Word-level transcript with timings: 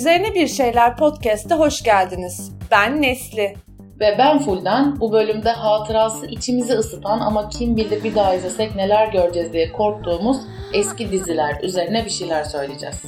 Üzerine 0.00 0.34
Bir 0.34 0.46
Şeyler 0.46 0.96
Podcast'a 0.96 1.58
hoş 1.58 1.82
geldiniz. 1.82 2.52
Ben 2.70 3.02
Nesli. 3.02 3.54
Ve 4.00 4.16
ben 4.18 4.38
Fulden. 4.38 5.00
Bu 5.00 5.12
bölümde 5.12 5.50
hatırası 5.50 6.26
içimizi 6.26 6.72
ısıtan 6.72 7.20
ama 7.20 7.48
kim 7.48 7.76
bilir 7.76 8.04
bir 8.04 8.14
daha 8.14 8.34
izlesek 8.34 8.76
neler 8.76 9.08
göreceğiz 9.08 9.52
diye 9.52 9.72
korktuğumuz 9.72 10.36
eski 10.74 11.12
diziler 11.12 11.60
üzerine 11.62 12.04
bir 12.04 12.10
şeyler 12.10 12.44
söyleyeceğiz. 12.44 13.02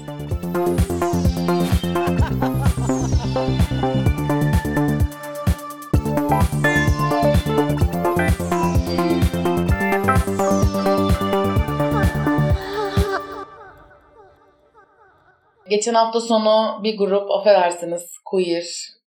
Geçen 15.73 15.95
hafta 15.95 16.21
sonu 16.21 16.83
bir 16.83 16.99
grup 16.99 17.31
affedersiniz 17.31 18.15
queer 18.25 18.65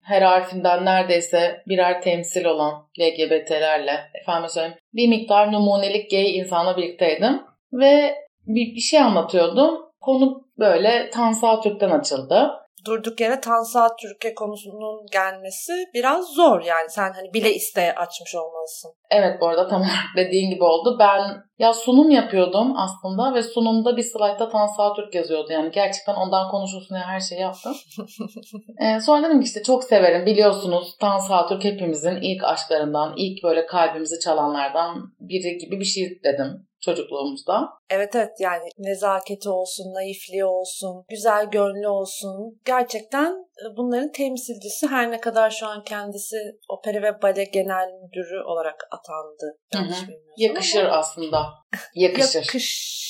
her 0.04 0.22
harfinden 0.22 0.86
neredeyse 0.86 1.64
birer 1.68 2.02
temsil 2.02 2.46
olan 2.46 2.74
LGBT'lerle 3.00 4.00
efendim 4.22 4.50
söyleyeyim 4.50 4.78
bir 4.94 5.08
miktar 5.08 5.52
numunelik 5.52 6.12
gay 6.12 6.38
insanla 6.38 6.78
birlikteydim 6.78 7.42
ve 7.74 8.16
bir, 8.48 8.76
bir 8.76 8.80
şey 8.80 9.00
anlatıyordum. 9.00 9.80
Konu 10.02 10.44
böyle 10.58 11.10
Tansa 11.10 11.62
Türk'ten 11.62 11.90
açıldı 11.90 12.52
durduk 12.86 13.22
yere 13.22 13.40
Tansa 13.40 13.96
Türkiye 14.02 14.34
konusunun 14.36 15.06
gelmesi 15.12 15.74
biraz 15.94 16.26
zor 16.26 16.62
yani 16.62 16.90
sen 16.90 17.12
hani 17.14 17.34
bile 17.34 17.54
iste 17.54 17.96
açmış 17.96 18.36
olmalısın. 18.36 18.92
Evet 19.12 19.42
bu 19.42 19.48
arada 19.48 19.68
tam 19.68 19.84
dediğin 20.18 20.50
gibi 20.50 20.64
oldu. 20.64 20.98
Ben 21.00 21.22
ya 21.60 21.74
sunum 21.74 22.10
yapıyordum 22.12 22.74
aslında 22.78 23.34
ve 23.34 23.44
sunumda 23.44 23.98
bir 23.98 24.04
slaytta 24.04 24.50
Tansa 24.50 24.94
Türk 24.94 25.16
yazıyordu. 25.16 25.48
Yani 25.52 25.72
gerçekten 25.72 26.16
ondan 26.16 26.52
konuşulsun 26.52 26.96
diye 26.96 27.06
her 27.06 27.20
şeyi 27.20 27.42
yaptım. 27.42 27.76
ee, 28.82 29.00
sonra 29.00 29.28
dedim 29.28 29.42
ki 29.42 29.46
işte 29.46 29.64
çok 29.64 29.84
severim 29.84 30.26
biliyorsunuz 30.26 30.98
Tansa 31.00 31.48
Türk 31.48 31.64
hepimizin 31.64 32.16
ilk 32.22 32.44
aşklarından, 32.44 33.14
ilk 33.18 33.44
böyle 33.44 33.66
kalbimizi 33.66 34.20
çalanlardan 34.20 35.14
biri 35.20 35.58
gibi 35.58 35.80
bir 35.80 35.86
şey 35.86 36.20
dedim 36.24 36.69
çocukluğumuzda. 36.82 37.70
Evet 37.90 38.16
evet 38.16 38.32
yani 38.40 38.70
nezaketi 38.78 39.50
olsun, 39.50 39.94
naifliği 39.94 40.46
olsun, 40.46 41.06
güzel 41.10 41.46
gönlü 41.46 41.88
olsun. 41.88 42.60
Gerçekten 42.66 43.32
e, 43.32 43.78
bunların 43.78 44.12
temsilcisi 44.12 44.88
her 44.88 45.12
ne 45.12 45.20
kadar 45.20 45.50
şu 45.50 45.68
an 45.68 45.84
kendisi 45.84 46.38
opera 46.70 47.02
ve 47.02 47.22
bale 47.22 47.44
genel 47.44 47.88
müdürü 48.04 48.44
olarak 48.44 48.88
atandı. 48.92 49.58
Hı 49.74 49.80
hı. 49.80 50.14
Yakışır 50.38 50.84
ama. 50.84 50.98
aslında. 50.98 51.46
Yakışır. 51.96 52.40
Yakışır. 52.40 53.09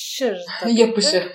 Yapışır. 0.66 1.32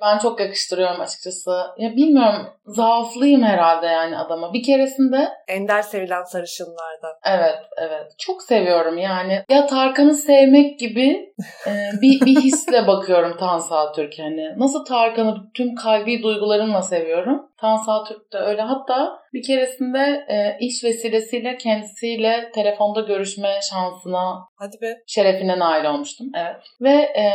ben 0.00 0.18
çok 0.18 0.40
yakıştırıyorum 0.40 1.00
açıkçası. 1.00 1.50
Ya 1.78 1.96
bilmiyorum 1.96 2.46
zaaflıyım 2.66 3.42
herhalde 3.42 3.86
yani 3.86 4.18
adama. 4.18 4.52
Bir 4.52 4.62
keresinde 4.62 5.28
Ender 5.48 5.82
sevilen 5.82 6.22
sarışınlardan. 6.22 7.12
Evet, 7.24 7.58
evet. 7.76 8.06
Çok 8.18 8.42
seviyorum 8.42 8.98
yani. 8.98 9.44
Ya 9.50 9.66
Tarkan'ı 9.66 10.14
sevmek 10.14 10.78
gibi 10.78 11.32
e, 11.66 11.72
bir, 12.02 12.26
bir 12.26 12.40
hisle 12.40 12.86
bakıyorum 12.86 13.36
Tansa 13.36 13.92
Türk'e. 13.92 14.22
Hani 14.22 14.58
nasıl 14.58 14.84
Tarkan'ı 14.84 15.36
tüm 15.54 15.74
kalbi 15.74 16.22
duygularımla 16.22 16.82
seviyorum. 16.82 17.49
Tansa 17.60 18.04
Türk 18.04 18.32
de 18.32 18.38
öyle. 18.38 18.62
Hatta 18.62 19.20
bir 19.32 19.42
keresinde 19.42 20.26
e, 20.28 20.56
iş 20.60 20.84
vesilesiyle 20.84 21.56
kendisiyle 21.56 22.50
telefonda 22.54 23.00
görüşme 23.00 23.60
şansına 23.70 24.48
Hadi 24.58 24.76
be. 24.82 24.94
şerefine 25.06 25.58
nail 25.58 25.84
olmuştum. 25.84 26.26
Evet. 26.34 26.56
Ve 26.80 26.92
e, 26.92 27.32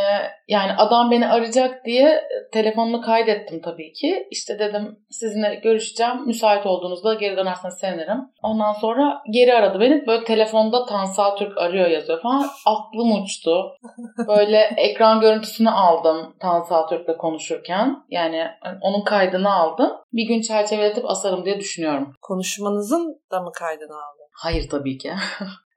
yani 0.47 0.71
adam 0.77 1.11
beni 1.11 1.27
arayacak 1.27 1.85
diye 1.85 2.23
telefonunu 2.51 3.01
kaydettim 3.01 3.61
tabii 3.61 3.93
ki. 3.93 4.27
İşte 4.31 4.59
dedim 4.59 4.99
sizinle 5.09 5.55
görüşeceğim. 5.55 6.25
Müsait 6.25 6.65
olduğunuzda 6.65 7.13
geri 7.13 7.37
dönerseniz 7.37 7.77
sevinirim. 7.77 8.19
Ondan 8.43 8.73
sonra 8.73 9.21
geri 9.31 9.53
aradı 9.53 9.79
beni. 9.79 10.07
Böyle 10.07 10.23
telefonda 10.23 10.85
Tansa 10.85 11.35
Türk 11.35 11.57
arıyor 11.57 11.87
yazıyor 11.89 12.21
falan. 12.21 12.45
Aklım 12.65 13.23
uçtu. 13.23 13.71
Böyle 14.27 14.59
ekran 14.77 15.21
görüntüsünü 15.21 15.69
aldım 15.69 16.35
Tansa 16.39 16.85
Türk'le 16.87 17.17
konuşurken. 17.17 17.95
Yani 18.09 18.47
onun 18.81 19.03
kaydını 19.03 19.53
aldım. 19.53 19.91
Bir 20.15 20.27
gün 20.27 20.41
çerçeveletip 20.41 21.09
asarım 21.09 21.45
diye 21.45 21.59
düşünüyorum. 21.59 22.13
Konuşmanızın 22.21 23.21
da 23.31 23.41
mı 23.41 23.51
kaydını 23.55 23.93
aldın? 23.93 24.25
Hayır 24.33 24.69
tabii 24.69 24.97
ki. 24.97 25.13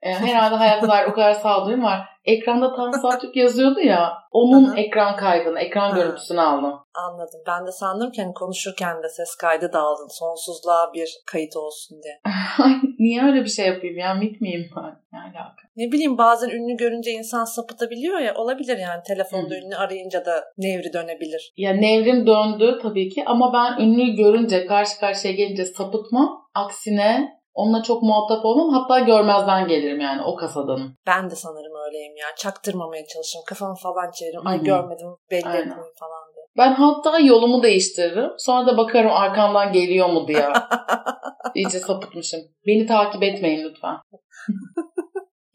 E, 0.01 0.13
herhalde 0.13 0.55
hayatta 0.55 0.87
dair 0.87 1.07
o 1.07 1.13
kadar 1.13 1.33
sağduyum 1.33 1.83
var. 1.83 2.09
Ekranda 2.25 2.75
Tansu 2.75 3.19
Türk 3.21 3.35
yazıyordu 3.35 3.79
ya. 3.79 4.13
Onun 4.31 4.67
Hı-hı. 4.67 4.79
ekran 4.79 5.15
kaydını, 5.15 5.59
ekran 5.59 5.89
Hı-hı. 5.89 5.95
görüntüsünü 5.99 6.41
aldım. 6.41 6.79
Anladım. 6.93 7.41
Ben 7.47 7.67
de 7.67 7.71
sandım 7.71 8.11
ki 8.11 8.21
hani 8.21 8.33
konuşurken 8.33 9.03
de 9.03 9.09
ses 9.09 9.35
kaydı 9.35 9.73
da 9.73 9.79
aldın. 9.79 10.07
Sonsuzluğa 10.19 10.93
bir 10.93 11.17
kayıt 11.25 11.55
olsun 11.57 11.97
diye. 12.03 12.21
Niye 12.99 13.23
öyle 13.23 13.41
bir 13.41 13.49
şey 13.49 13.67
yapayım 13.67 13.97
ya? 13.97 14.13
Mit 14.13 14.41
miyim 14.41 14.69
ben? 14.75 15.01
Ne 15.13 15.19
alaka? 15.19 15.68
Ne 15.79 15.91
bileyim 15.91 16.17
bazen 16.17 16.49
ünlü 16.49 16.77
görünce 16.77 17.11
insan 17.11 17.45
sapıtabiliyor 17.45 18.19
ya. 18.19 18.35
Olabilir 18.35 18.77
yani. 18.77 19.03
Telefonda 19.07 19.53
Hı. 19.53 19.59
ünlü 19.59 19.75
arayınca 19.75 20.25
da 20.25 20.43
nevri 20.57 20.93
dönebilir. 20.93 21.53
Ya 21.57 21.73
nevrim 21.73 22.27
döndü 22.27 22.79
tabii 22.81 23.09
ki 23.09 23.23
ama 23.25 23.53
ben 23.53 23.83
ünlü 23.83 24.15
görünce 24.15 24.65
karşı 24.65 24.99
karşıya 24.99 25.33
gelince 25.33 25.65
sapıtmam. 25.65 26.47
Aksine 26.55 27.39
Onunla 27.53 27.83
çok 27.83 28.03
muhatap 28.03 28.45
olmam. 28.45 28.69
Hatta 28.69 28.99
görmezden 28.99 29.67
gelirim 29.67 29.99
yani 29.99 30.21
o 30.21 30.35
kasadanım. 30.35 30.95
Ben 31.07 31.29
de 31.29 31.35
sanırım 31.35 31.73
öyleyim 31.87 32.17
ya. 32.17 32.25
Çaktırmamaya 32.37 33.07
çalışırım. 33.07 33.45
Kafamı 33.47 33.75
falan 33.75 34.11
çeviririm. 34.11 34.47
Ay 34.47 34.63
görmedim 34.63 35.07
belli 35.31 35.39
etmeyeyim 35.39 35.93
falan 35.99 36.33
diye. 36.35 36.45
Ben 36.57 36.73
hatta 36.73 37.19
yolumu 37.19 37.63
değiştiririm. 37.63 38.29
Sonra 38.37 38.67
da 38.67 38.77
bakarım 38.77 39.11
arkamdan 39.11 39.73
geliyor 39.73 40.09
mu 40.09 40.27
diye. 40.27 40.45
İyice 41.55 41.79
sapıtmışım. 41.79 42.39
Beni 42.67 42.85
takip 42.85 43.23
etmeyin 43.23 43.63
lütfen. 43.63 43.95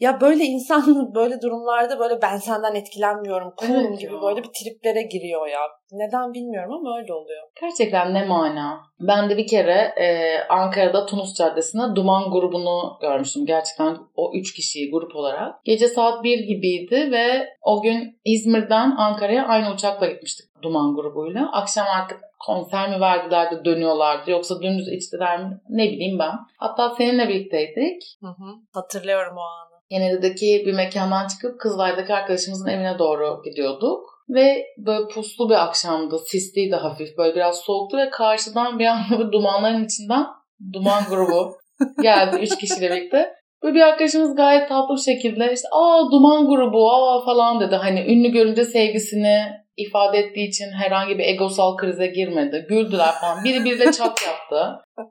Ya 0.00 0.20
böyle 0.20 0.44
insan 0.44 1.14
böyle 1.14 1.40
durumlarda 1.42 1.98
böyle 1.98 2.22
ben 2.22 2.36
senden 2.36 2.74
etkilenmiyorum, 2.74 3.54
cool'um 3.60 3.86
evet 3.86 4.00
gibi 4.00 4.14
ya. 4.14 4.22
böyle 4.22 4.42
bir 4.42 4.50
triplere 4.58 5.02
giriyor 5.02 5.46
ya. 5.46 5.60
Neden 5.92 6.34
bilmiyorum 6.34 6.72
ama 6.72 6.98
öyle 6.98 7.12
oluyor. 7.12 7.42
Gerçekten 7.60 8.14
ne 8.14 8.24
mana. 8.24 8.80
Ben 9.00 9.30
de 9.30 9.36
bir 9.36 9.46
kere 9.46 9.92
e, 9.96 10.38
Ankara'da 10.48 11.06
Tunus 11.06 11.34
Caddesi'nde 11.34 11.96
Duman 11.96 12.30
grubunu 12.30 12.98
görmüştüm. 13.00 13.46
Gerçekten 13.46 13.96
o 14.16 14.32
üç 14.34 14.54
kişiyi 14.54 14.90
grup 14.90 15.16
olarak. 15.16 15.64
Gece 15.64 15.88
saat 15.88 16.24
bir 16.24 16.38
gibiydi 16.38 17.08
ve 17.12 17.48
o 17.62 17.82
gün 17.82 18.20
İzmir'den 18.24 18.90
Ankara'ya 18.96 19.46
aynı 19.46 19.72
uçakla 19.74 20.06
gitmiştik 20.06 20.46
Duman 20.62 20.94
grubuyla. 20.94 21.52
Akşam 21.52 21.86
artık 21.98 22.20
konser 22.46 22.90
mi 22.90 23.00
verdiler 23.00 23.50
de 23.50 23.64
dönüyorlardı 23.64 24.30
yoksa 24.30 24.62
dümdüz 24.62 24.88
içtiler 24.88 25.40
mi 25.40 25.60
ne 25.68 25.84
bileyim 25.84 26.18
ben. 26.18 26.32
Hatta 26.56 26.90
seninle 26.90 27.28
birlikteydik. 27.28 28.02
Hı 28.20 28.26
hı. 28.26 28.54
Hatırlıyorum 28.72 29.36
o 29.36 29.40
anı. 29.40 29.73
Yeneri'deki 29.90 30.62
bir 30.66 30.72
mekandan 30.72 31.28
çıkıp 31.28 31.60
Kızılay'daki 31.60 32.14
arkadaşımızın 32.14 32.68
evine 32.68 32.98
doğru 32.98 33.42
gidiyorduk. 33.44 34.14
Ve 34.28 34.66
böyle 34.78 35.08
puslu 35.08 35.50
bir 35.50 35.64
akşamdı. 35.64 36.18
Sisliydi 36.26 36.76
hafif. 36.76 37.18
Böyle 37.18 37.34
biraz 37.34 37.60
soğuktu 37.60 37.96
ve 37.96 38.10
karşıdan 38.10 38.78
bir 38.78 38.86
anda 38.86 39.32
dumanların 39.32 39.84
içinden 39.84 40.26
duman 40.72 41.02
grubu 41.10 41.56
geldi. 42.02 42.36
Üç 42.36 42.58
kişiyle 42.58 42.90
birlikte. 42.90 43.34
Böyle 43.62 43.74
bir 43.74 43.80
arkadaşımız 43.80 44.36
gayet 44.36 44.68
tatlı 44.68 44.94
bir 44.94 45.00
şekilde 45.00 45.52
işte 45.52 45.68
aa 45.72 46.10
duman 46.12 46.48
grubu 46.48 46.92
aa 46.92 47.24
falan 47.24 47.60
dedi. 47.60 47.76
Hani 47.76 48.00
ünlü 48.00 48.28
görünce 48.28 48.64
sevgisini 48.64 49.64
ifade 49.76 50.18
ettiği 50.18 50.48
için 50.48 50.70
herhangi 50.70 51.18
bir 51.18 51.24
egosal 51.24 51.76
krize 51.76 52.06
girmedi. 52.06 52.66
Güldüler 52.68 53.12
falan. 53.20 53.44
Biri 53.44 53.64
biriyle 53.64 53.92
çat 53.92 54.22
yaptı. 54.26 54.84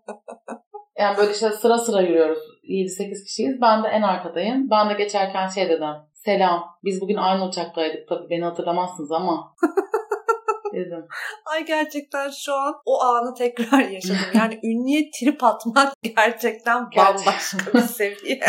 Yani 0.99 1.17
böyle 1.17 1.31
işte 1.31 1.49
sıra 1.49 1.77
sıra 1.77 2.01
yürüyoruz. 2.01 2.39
7-8 2.63 3.23
kişiyiz. 3.25 3.61
Ben 3.61 3.83
de 3.83 3.87
en 3.87 4.01
arkadayım. 4.01 4.69
Ben 4.69 4.89
de 4.89 4.93
geçerken 4.93 5.47
şey 5.47 5.69
dedim. 5.69 5.87
Selam. 6.13 6.63
Biz 6.83 7.01
bugün 7.01 7.15
aynı 7.15 7.47
uçaktaydık. 7.47 8.07
Tabii 8.09 8.29
beni 8.29 8.43
hatırlamazsınız 8.43 9.11
ama. 9.11 9.55
dedim. 10.73 11.07
Ay 11.45 11.65
gerçekten 11.65 12.29
şu 12.29 12.53
an 12.53 12.73
o 12.85 13.01
anı 13.01 13.33
tekrar 13.35 13.79
yaşadım. 13.79 14.17
Yani 14.33 14.59
ünlüye 14.63 15.09
trip 15.19 15.43
atmak 15.43 15.93
gerçekten 16.15 16.85
bambaşka 16.97 17.73
bir 17.73 17.79
seviye. 17.79 18.39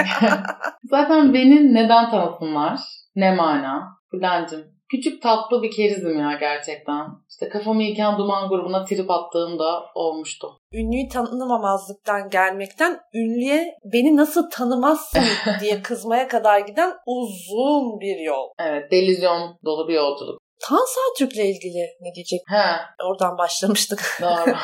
Zaten 0.84 1.34
beni 1.34 1.74
neden 1.74 2.10
tanısınlar? 2.10 2.80
Ne 3.16 3.34
mana? 3.34 3.98
Bülent'cim 4.12 4.74
küçük 4.90 5.22
tatlı 5.22 5.62
bir 5.62 5.70
kerizim 5.70 6.18
ya 6.18 6.36
gerçekten. 6.40 7.06
İşte 7.34 7.48
kafamı 7.48 7.82
yıkan 7.82 8.18
duman 8.18 8.48
grubuna 8.48 8.84
trip 8.84 9.10
attığım 9.10 9.58
da 9.58 9.82
olmuştu. 9.94 10.48
Ünlüyü 10.72 11.08
tanımamazlıktan 11.08 12.30
gelmekten 12.30 13.00
ünlüye 13.14 13.74
beni 13.84 14.16
nasıl 14.16 14.50
tanımazsın 14.50 15.22
diye 15.60 15.82
kızmaya 15.82 16.28
kadar 16.28 16.60
giden 16.60 16.92
uzun 17.06 18.00
bir 18.00 18.18
yol. 18.18 18.48
Evet 18.58 18.90
delizyon 18.90 19.58
dolu 19.64 19.88
bir 19.88 19.94
yolculuk. 19.94 20.40
Tansa 20.68 21.00
Türk'le 21.18 21.44
ilgili 21.44 21.86
ne 22.00 22.14
diyecek? 22.14 22.40
He. 22.48 23.04
Oradan 23.04 23.38
başlamıştık. 23.38 24.18
Doğru. 24.22 24.56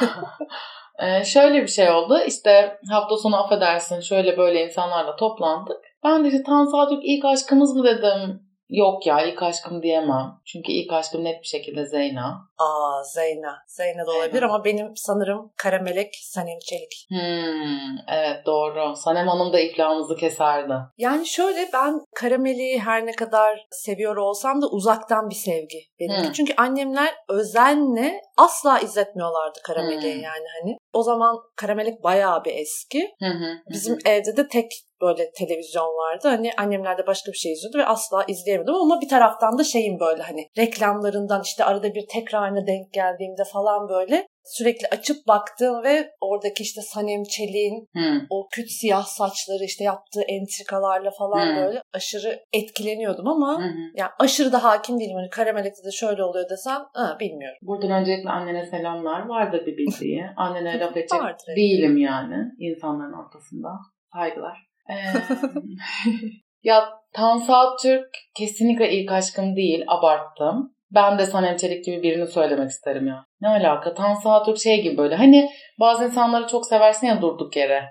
ee, 0.98 1.24
şöyle 1.24 1.62
bir 1.62 1.68
şey 1.68 1.90
oldu. 1.90 2.18
İşte 2.26 2.78
hafta 2.90 3.16
sonu 3.16 3.44
affedersin 3.44 4.00
şöyle 4.00 4.38
böyle 4.38 4.66
insanlarla 4.66 5.16
toplandık. 5.16 5.80
Ben 6.04 6.24
de 6.24 6.28
işte 6.28 6.42
Tansa 6.42 6.88
Türk 6.88 7.02
ilk 7.04 7.24
aşkımız 7.24 7.76
mı 7.76 7.84
dedim 7.84 8.49
Yok 8.70 9.06
ya 9.06 9.26
ilk 9.26 9.42
aşkım 9.42 9.82
diyemem. 9.82 10.40
Çünkü 10.44 10.72
ilk 10.72 10.92
aşkım 10.92 11.24
net 11.24 11.42
bir 11.42 11.46
şekilde 11.46 11.86
Zeyna. 11.86 12.50
Aa 12.58 13.02
Zeyna. 13.04 13.58
Zeyna 13.66 14.06
da 14.06 14.12
olabilir 14.12 14.42
ama 14.42 14.64
benim 14.64 14.92
sanırım 14.96 15.52
Karamelek 15.56 16.14
Sanem 16.22 16.58
Çelik. 16.58 17.06
Hmm, 17.08 17.98
evet 18.08 18.46
doğru. 18.46 18.96
Sanem 18.96 19.28
Hanım 19.28 19.52
da 19.52 19.60
iflahımızı 19.60 20.16
keserdi. 20.16 20.74
Yani 20.98 21.26
şöyle 21.26 21.68
ben 21.72 22.00
Karamelek'i 22.14 22.80
her 22.80 23.06
ne 23.06 23.12
kadar 23.12 23.66
seviyor 23.70 24.16
olsam 24.16 24.62
da 24.62 24.66
uzaktan 24.66 25.30
bir 25.30 25.34
sevgi 25.34 25.78
benim. 26.00 26.24
Hmm. 26.24 26.32
Çünkü 26.32 26.54
annemler 26.56 27.14
özenle 27.28 28.20
asla 28.36 28.78
izletmiyorlardı 28.78 29.58
Karamelek'i 29.64 30.14
hmm. 30.14 30.22
yani 30.22 30.44
hani. 30.60 30.76
O 30.92 31.02
zaman 31.02 31.36
Karamelek 31.56 32.02
bayağı 32.02 32.44
bir 32.44 32.54
eski. 32.54 33.14
Hı 33.18 33.26
hı, 33.26 33.58
Bizim 33.70 33.94
hı. 33.94 33.98
evde 34.06 34.36
de 34.36 34.48
tek 34.48 34.72
böyle 35.02 35.30
televizyon 35.30 35.84
vardı. 35.84 36.28
Hani 36.28 36.50
annemler 36.58 36.98
de 36.98 37.06
başka 37.06 37.32
bir 37.32 37.36
şey 37.36 37.52
izliyordu 37.52 37.78
ve 37.78 37.86
asla 37.86 38.24
izleyemedim 38.28 38.74
ama 38.74 39.00
bir 39.00 39.08
taraftan 39.08 39.58
da 39.58 39.64
şeyim 39.64 40.00
böyle 40.00 40.22
hani 40.22 40.48
reklamlarından 40.58 41.42
işte 41.44 41.64
arada 41.64 41.94
bir 41.94 42.06
tekrarına 42.06 42.66
denk 42.66 42.92
geldiğimde 42.92 43.42
falan 43.52 43.88
böyle 43.88 44.26
sürekli 44.44 44.86
açıp 44.92 45.16
baktığım 45.28 45.82
ve 45.84 46.10
oradaki 46.20 46.62
işte 46.62 46.80
Sanem 46.80 47.22
Çelik'in 47.22 47.88
hmm. 47.92 48.26
o 48.30 48.48
küt 48.52 48.70
siyah 48.70 49.04
saçları 49.04 49.64
işte 49.64 49.84
yaptığı 49.84 50.22
entrikalarla 50.22 51.10
falan 51.18 51.46
hmm. 51.46 51.56
böyle 51.56 51.82
aşırı 51.94 52.40
etkileniyordum 52.52 53.28
ama 53.28 53.58
hmm. 53.58 53.96
yani 53.96 54.10
aşırı 54.18 54.52
da 54.52 54.64
hakim 54.64 55.00
değilim. 55.00 55.16
Hani 55.16 55.30
Karamelek'te 55.30 55.84
de 55.84 55.92
şöyle 55.92 56.24
oluyor 56.24 56.48
desem 56.50 56.82
ha, 56.94 57.16
bilmiyorum. 57.20 57.58
Buradan 57.62 57.90
öncelikle 57.90 58.30
annene 58.30 58.66
selamlar. 58.66 59.26
Vardı 59.26 59.62
bir 59.66 59.76
bildiği. 59.76 60.24
Annene 60.36 60.78
laf 60.78 60.96
edecek 60.96 61.56
değilim 61.56 61.96
yani 61.96 62.36
insanların 62.58 63.12
ortasında. 63.12 63.68
Saygılar. 64.12 64.69
ya 66.62 67.00
Tansa 67.12 67.76
Türk 67.82 68.08
kesinlikle 68.34 68.92
ilk 68.92 69.12
aşkım 69.12 69.56
değil. 69.56 69.84
Abarttım. 69.88 70.74
Ben 70.94 71.18
de 71.18 71.26
Sanem 71.26 71.56
Çelik 71.56 71.84
gibi 71.84 72.02
birini 72.02 72.26
söylemek 72.26 72.70
isterim 72.70 73.06
ya. 73.06 73.24
Ne 73.40 73.48
alaka? 73.48 73.94
Tansa 73.94 74.42
Türk 74.42 74.58
şey 74.58 74.82
gibi 74.82 74.96
böyle. 74.96 75.14
Hani 75.14 75.50
bazı 75.80 76.04
insanları 76.04 76.46
çok 76.46 76.66
seversin 76.66 77.06
ya 77.06 77.22
durduk 77.22 77.56
yere. 77.56 77.84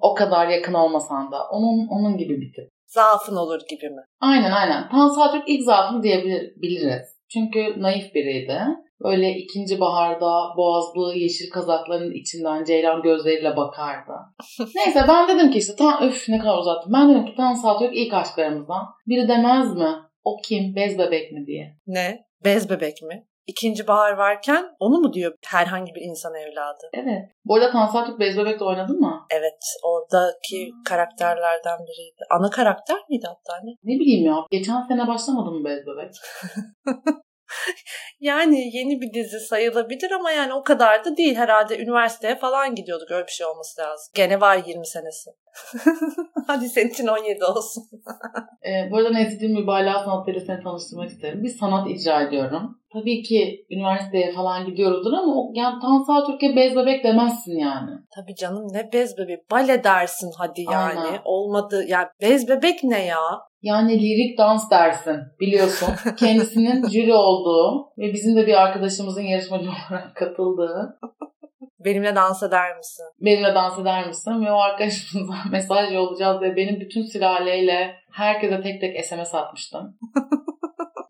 O 0.00 0.14
kadar 0.14 0.48
yakın 0.48 0.74
olmasan 0.74 1.32
da. 1.32 1.48
Onun 1.50 1.88
onun 1.88 2.16
gibi 2.16 2.40
bir 2.40 2.52
tip. 2.52 2.68
Zaafın 2.86 3.36
olur 3.36 3.60
gibi 3.70 3.90
mi? 3.90 4.02
Aynen 4.20 4.50
aynen. 4.50 4.88
Tansa 4.88 5.32
Türk 5.32 5.48
ilk 5.48 5.62
zaafını 5.62 6.02
diyebiliriz. 6.02 7.19
Çünkü 7.32 7.82
naif 7.82 8.14
biriydi. 8.14 8.58
Böyle 9.04 9.36
ikinci 9.36 9.80
baharda 9.80 10.56
boğazlı 10.56 11.14
yeşil 11.14 11.50
kazakların 11.50 12.12
içinden 12.12 12.64
ceylan 12.64 13.02
gözleriyle 13.02 13.56
bakardı. 13.56 14.12
Neyse 14.74 15.04
ben 15.08 15.28
dedim 15.28 15.50
ki 15.50 15.58
işte 15.58 15.76
tam 15.76 16.02
öf 16.02 16.28
ne 16.28 16.38
kadar 16.38 16.58
uzattım. 16.58 16.92
Ben 16.92 17.10
dedim 17.10 17.26
ki 17.26 17.34
tam 17.36 17.56
saat 17.56 17.82
yok 17.82 17.96
ilk 17.96 18.14
aşklarımızdan. 18.14 18.86
Biri 19.06 19.28
demez 19.28 19.76
mi? 19.76 19.88
O 20.24 20.36
kim? 20.44 20.76
Bez 20.76 20.98
bebek 20.98 21.32
mi 21.32 21.46
diye. 21.46 21.76
Ne? 21.86 22.18
Bez 22.44 22.70
bebek 22.70 23.02
mi? 23.02 23.26
İkinci 23.50 23.86
bahar 23.86 24.12
varken 24.12 24.64
onu 24.78 25.00
mu 25.00 25.12
diyor 25.12 25.32
herhangi 25.46 25.94
bir 25.94 26.00
insan 26.00 26.34
evladı? 26.34 26.84
Evet. 26.92 27.22
Bu 27.44 27.54
arada 27.54 27.70
Tansel 27.70 28.06
Türk 28.06 28.20
Bez 28.20 28.38
Bebek'te 28.38 28.64
oynadın 28.64 29.00
mı? 29.00 29.26
Evet. 29.30 29.62
Oradaki 29.84 30.70
hmm. 30.72 30.82
karakterlerden 30.84 31.78
biriydi. 31.78 32.22
Ana 32.30 32.50
karakter 32.50 32.98
miydi 33.08 33.26
hatta 33.26 33.60
ne? 33.64 33.70
Ne 33.84 34.00
bileyim 34.00 34.26
ya. 34.26 34.36
Geçen 34.50 34.80
sene 34.80 35.06
başlamadı 35.06 35.50
mı 35.50 35.64
Bez 35.64 35.86
Bebek? 35.86 36.14
yani 38.20 38.76
yeni 38.76 39.00
bir 39.00 39.12
dizi 39.14 39.40
sayılabilir 39.40 40.10
ama 40.10 40.30
yani 40.30 40.54
o 40.54 40.62
kadar 40.62 41.04
da 41.04 41.16
değil. 41.16 41.34
Herhalde 41.34 41.78
üniversiteye 41.78 42.36
falan 42.36 42.74
gidiyorduk. 42.74 43.10
Öyle 43.10 43.26
bir 43.26 43.32
şey 43.32 43.46
olması 43.46 43.80
lazım. 43.80 44.12
Gene 44.14 44.40
var 44.40 44.62
20 44.66 44.86
senesi. 44.86 45.30
Hadi 46.46 46.68
senin 46.68 46.90
için 46.90 47.06
17 47.06 47.44
olsun. 47.44 47.82
e, 48.66 48.90
bu 48.90 48.96
arada 48.96 49.10
Nezid'in 49.10 49.60
mübalağa 49.60 50.04
sanatlarıyla 50.04 50.46
seni 50.46 50.62
tanıştırmak 50.62 51.10
isterim. 51.10 51.42
Bir 51.42 51.48
sanat 51.48 51.90
icra 51.90 52.22
ediyorum. 52.22 52.79
Tabii 52.92 53.22
ki 53.22 53.66
üniversiteye 53.70 54.32
falan 54.32 54.66
gidiyoruzdur 54.66 55.12
ama 55.12 55.34
yani 55.54 55.80
Tansa 55.80 56.26
Türkiye 56.26 56.56
bez 56.56 56.76
bebek 56.76 57.04
demezsin 57.04 57.58
yani. 57.58 57.90
Tabii 58.14 58.34
canım 58.34 58.66
ne 58.72 58.92
bez 58.92 59.18
bebek. 59.18 59.50
Bale 59.50 59.84
dersin 59.84 60.30
hadi 60.38 60.60
yani. 60.72 61.00
Aynen. 61.00 61.20
Olmadı. 61.24 61.84
Yani 61.88 62.06
bez 62.20 62.48
bebek 62.48 62.84
ne 62.84 63.04
ya? 63.04 63.18
Yani 63.62 63.98
lirik 63.98 64.38
dans 64.38 64.70
dersin 64.70 65.16
biliyorsun. 65.40 65.88
Kendisinin 66.16 66.88
jüri 66.88 67.14
olduğu 67.14 67.92
ve 67.98 68.12
bizim 68.12 68.36
de 68.36 68.46
bir 68.46 68.62
arkadaşımızın 68.62 69.22
yarışmacı 69.22 69.68
olarak 69.90 70.16
katıldığı 70.16 70.98
Benimle 71.84 72.14
dans 72.14 72.42
eder 72.42 72.76
misin? 72.76 73.04
Benimle 73.20 73.54
dans 73.54 73.78
eder 73.78 74.06
misin? 74.06 74.46
Ve 74.46 74.52
o 74.52 74.56
arkadaşımıza 74.56 75.34
mesaj 75.50 75.92
yollayacağız 75.92 76.42
ve 76.42 76.56
benim 76.56 76.80
bütün 76.80 77.02
sülaleyle 77.02 77.94
herkese 78.12 78.60
tek 78.62 78.80
tek 78.80 79.04
SMS 79.04 79.34
atmıştım. 79.34 79.98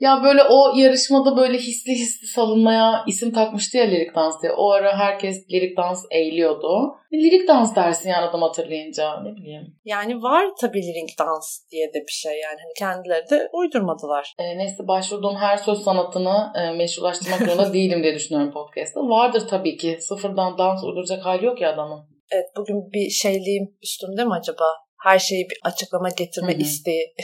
Ya 0.01 0.23
böyle 0.23 0.43
o 0.43 0.77
yarışmada 0.77 1.37
böyle 1.37 1.59
hisli 1.59 1.93
hisli 1.93 2.27
salınmaya 2.27 3.05
isim 3.07 3.33
takmıştı 3.33 3.77
ya 3.77 3.85
lirik 3.85 4.15
dans 4.15 4.43
diye. 4.43 4.53
O 4.53 4.71
ara 4.71 4.99
herkes 4.99 5.51
lirik 5.51 5.77
dans 5.77 6.05
eğiliyordu. 6.11 6.95
Lirik 7.13 7.49
dans 7.49 7.77
dersin 7.77 8.09
yani 8.09 8.25
adam 8.25 8.43
hatırlayınca 8.43 9.23
ne 9.23 9.37
bileyim. 9.37 9.77
Yani 9.85 10.23
var 10.23 10.45
tabii 10.61 10.83
lirik 10.83 11.19
dans 11.19 11.71
diye 11.71 11.89
de 11.89 11.99
bir 12.09 12.13
şey 12.13 12.33
yani. 12.33 12.59
Hani 12.63 12.73
kendileri 12.79 13.31
de 13.31 13.49
uydurmadılar. 13.53 14.35
E, 14.39 14.59
neyse 14.59 14.89
başvurduğum 14.89 15.37
her 15.37 15.57
söz 15.57 15.79
sanatını 15.79 16.53
e, 16.55 16.71
meşrulaştırmak 16.71 17.41
zorunda 17.41 17.73
değilim 17.75 18.03
diye 18.03 18.15
düşünüyorum 18.15 18.53
podcast'ta. 18.53 19.01
Vardır 19.01 19.49
tabii 19.49 19.77
ki. 19.77 19.99
Sıfırdan 20.01 20.59
dans 20.59 20.85
uyduracak 20.85 21.27
hali 21.27 21.47
yok 21.47 21.61
ya 21.61 21.75
adamın. 21.75 22.01
Evet 22.33 22.47
bugün 22.57 22.93
bir 22.93 23.11
şeyliğim 23.11 23.77
üstümde 23.83 24.25
mi 24.25 24.35
acaba? 24.35 24.65
Her 25.03 25.19
şeyi 25.19 25.45
bir 25.51 25.59
açıklama 25.65 26.09
getirme 26.09 26.53
Hı-hı. 26.53 26.61
isteği. 26.63 27.15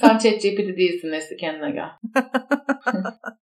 Sen 0.00 0.18
ChatGPT 0.18 0.76
değilsin 0.76 1.10
Nesli 1.10 1.36
kendine 1.36 1.70
gel. 1.70 1.90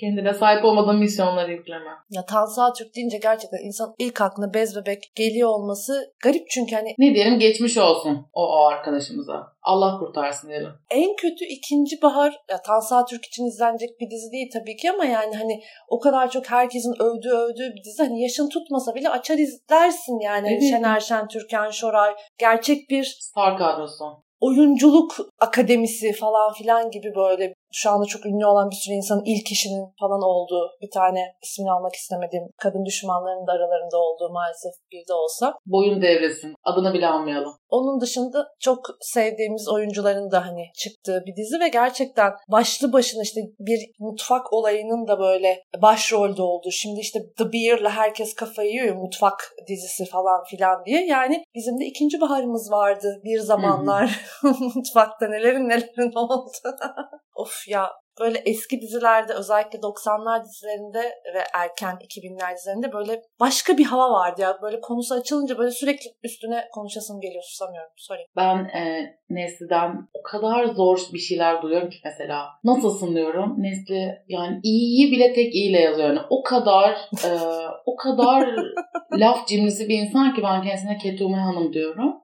Kendine 0.00 0.34
sahip 0.34 0.64
olmadığın 0.64 0.98
misyonları 0.98 1.52
yükleme. 1.52 1.90
Ya 2.10 2.24
Tansa 2.24 2.72
Türk 2.72 2.96
deyince 2.96 3.18
gerçekten 3.18 3.66
insan 3.66 3.94
ilk 3.98 4.20
aklına 4.20 4.54
bez 4.54 4.76
bebek 4.76 5.12
geliyor 5.16 5.48
olması 5.48 6.14
garip 6.24 6.50
çünkü 6.50 6.74
hani... 6.76 6.94
Ne 6.98 7.14
diyelim 7.14 7.38
geçmiş 7.38 7.78
olsun 7.78 8.26
o, 8.32 8.42
o 8.42 8.66
arkadaşımıza. 8.66 9.52
Allah 9.62 9.98
kurtarsın 9.98 10.48
diyelim. 10.48 10.70
En 10.90 11.16
kötü 11.16 11.44
ikinci 11.44 12.02
bahar 12.02 12.40
ya 12.50 12.62
Tansa 12.62 13.04
Türk 13.04 13.24
için 13.24 13.46
izlenecek 13.46 14.00
bir 14.00 14.10
dizi 14.10 14.32
değil 14.32 14.50
tabii 14.52 14.76
ki 14.76 14.90
ama 14.90 15.04
yani 15.04 15.36
hani 15.36 15.60
o 15.88 16.00
kadar 16.00 16.30
çok 16.30 16.50
herkesin 16.50 16.94
övdüğü 17.02 17.30
övdüğü 17.30 17.74
bir 17.76 17.84
dizi 17.84 18.02
hani 18.02 18.22
yaşın 18.22 18.48
tutmasa 18.48 18.94
bile 18.94 19.08
açar 19.08 19.38
izlersin 19.38 20.20
yani. 20.20 20.48
Evet. 20.50 20.62
Şener 20.70 21.00
Şen, 21.00 21.28
Türkan 21.28 21.70
Şoray 21.70 22.14
gerçek 22.38 22.90
bir 22.90 23.04
star 23.20 23.58
kadrosu 23.58 24.04
oyunculuk 24.40 25.16
akademisi 25.38 26.12
falan 26.12 26.52
filan 26.52 26.90
gibi 26.90 27.14
böyle 27.16 27.54
şu 27.72 27.90
anda 27.90 28.06
çok 28.06 28.26
ünlü 28.26 28.46
olan 28.46 28.70
bir 28.70 28.76
sürü 28.76 28.94
insanın 28.94 29.24
ilk 29.24 29.52
işinin 29.52 29.86
falan 30.00 30.22
olduğu 30.22 30.70
bir 30.82 30.90
tane 30.90 31.20
ismini 31.42 31.70
almak 31.70 31.94
istemediğim 31.94 32.44
kadın 32.58 32.84
düşmanlarının 32.84 33.46
da 33.46 33.52
aralarında 33.52 33.98
olduğu 33.98 34.32
maalesef 34.32 34.72
bir 34.92 35.08
de 35.08 35.12
olsa. 35.12 35.54
Boyun 35.66 36.02
devresin. 36.02 36.54
Adını 36.64 36.94
bile 36.94 37.06
almayalım. 37.06 37.54
Onun 37.68 38.00
dışında 38.00 38.48
çok 38.60 38.80
sevdiğimiz 39.00 39.68
oyuncuların 39.68 40.30
da 40.30 40.46
hani 40.46 40.64
çıktığı 40.74 41.22
bir 41.26 41.36
dizi 41.36 41.60
ve 41.60 41.68
gerçekten 41.68 42.32
başlı 42.48 42.92
başına 42.92 43.22
işte 43.22 43.40
bir 43.58 43.80
mutfak 43.98 44.52
olayının 44.52 45.08
da 45.08 45.18
böyle 45.18 45.62
başrolde 45.82 46.42
olduğu. 46.42 46.70
Şimdi 46.70 47.00
işte 47.00 47.18
The 47.38 47.52
Beer'la 47.52 47.90
herkes 47.90 48.34
kafayı 48.34 48.70
yiyor 48.70 48.96
mutfak 48.96 49.52
dizisi 49.68 50.04
falan 50.04 50.44
filan 50.44 50.84
diye. 50.84 51.06
Yani 51.06 51.44
bizim 51.54 51.80
de 51.80 51.84
ikinci 51.84 52.20
baharımız 52.20 52.70
vardı 52.70 53.20
bir 53.24 53.38
zamanlar 53.40 54.20
mutfakta 54.74 55.28
nelerin 55.28 55.68
nelerin 55.68 56.12
oldu. 56.12 56.50
of 57.34 57.57
ya 57.68 57.92
böyle 58.20 58.38
eski 58.38 58.80
dizilerde 58.80 59.32
özellikle 59.32 59.78
90'lar 59.78 60.44
dizilerinde 60.44 61.02
ve 61.34 61.42
erken 61.54 61.94
2000'ler 61.94 62.56
dizilerinde 62.56 62.92
böyle 62.92 63.22
başka 63.40 63.78
bir 63.78 63.84
hava 63.84 64.10
vardı 64.10 64.42
ya. 64.42 64.58
Böyle 64.62 64.80
konusu 64.80 65.14
açılınca 65.14 65.58
böyle 65.58 65.70
sürekli 65.70 66.10
üstüne 66.24 66.64
konuşasım 66.74 67.20
geliyor 67.20 67.42
susamıyorum. 67.42 67.90
Sorry. 67.96 68.20
Ben 68.36 68.56
e, 68.56 69.14
Nesli'den 69.30 70.08
o 70.14 70.22
kadar 70.22 70.64
zor 70.64 70.98
bir 71.12 71.18
şeyler 71.18 71.62
duyuyorum 71.62 71.90
ki 71.90 71.96
mesela. 72.04 72.46
Nasılsın 72.64 73.14
diyorum. 73.16 73.54
Nesli 73.58 74.22
yani 74.28 74.60
iyiyi 74.62 75.12
bile 75.12 75.32
tek 75.32 75.54
iyiyle 75.54 75.80
yazıyor. 75.80 76.08
Yani 76.08 76.20
o 76.30 76.42
kadar 76.42 76.90
e, 77.24 77.30
o 77.86 77.96
kadar 77.96 78.48
laf 79.12 79.48
cimrisi 79.48 79.88
bir 79.88 79.98
insan 79.98 80.34
ki 80.34 80.42
ben 80.42 80.62
kendisine 80.62 80.98
Ketume 80.98 81.36
Hanım 81.36 81.72
diyorum. 81.72 82.14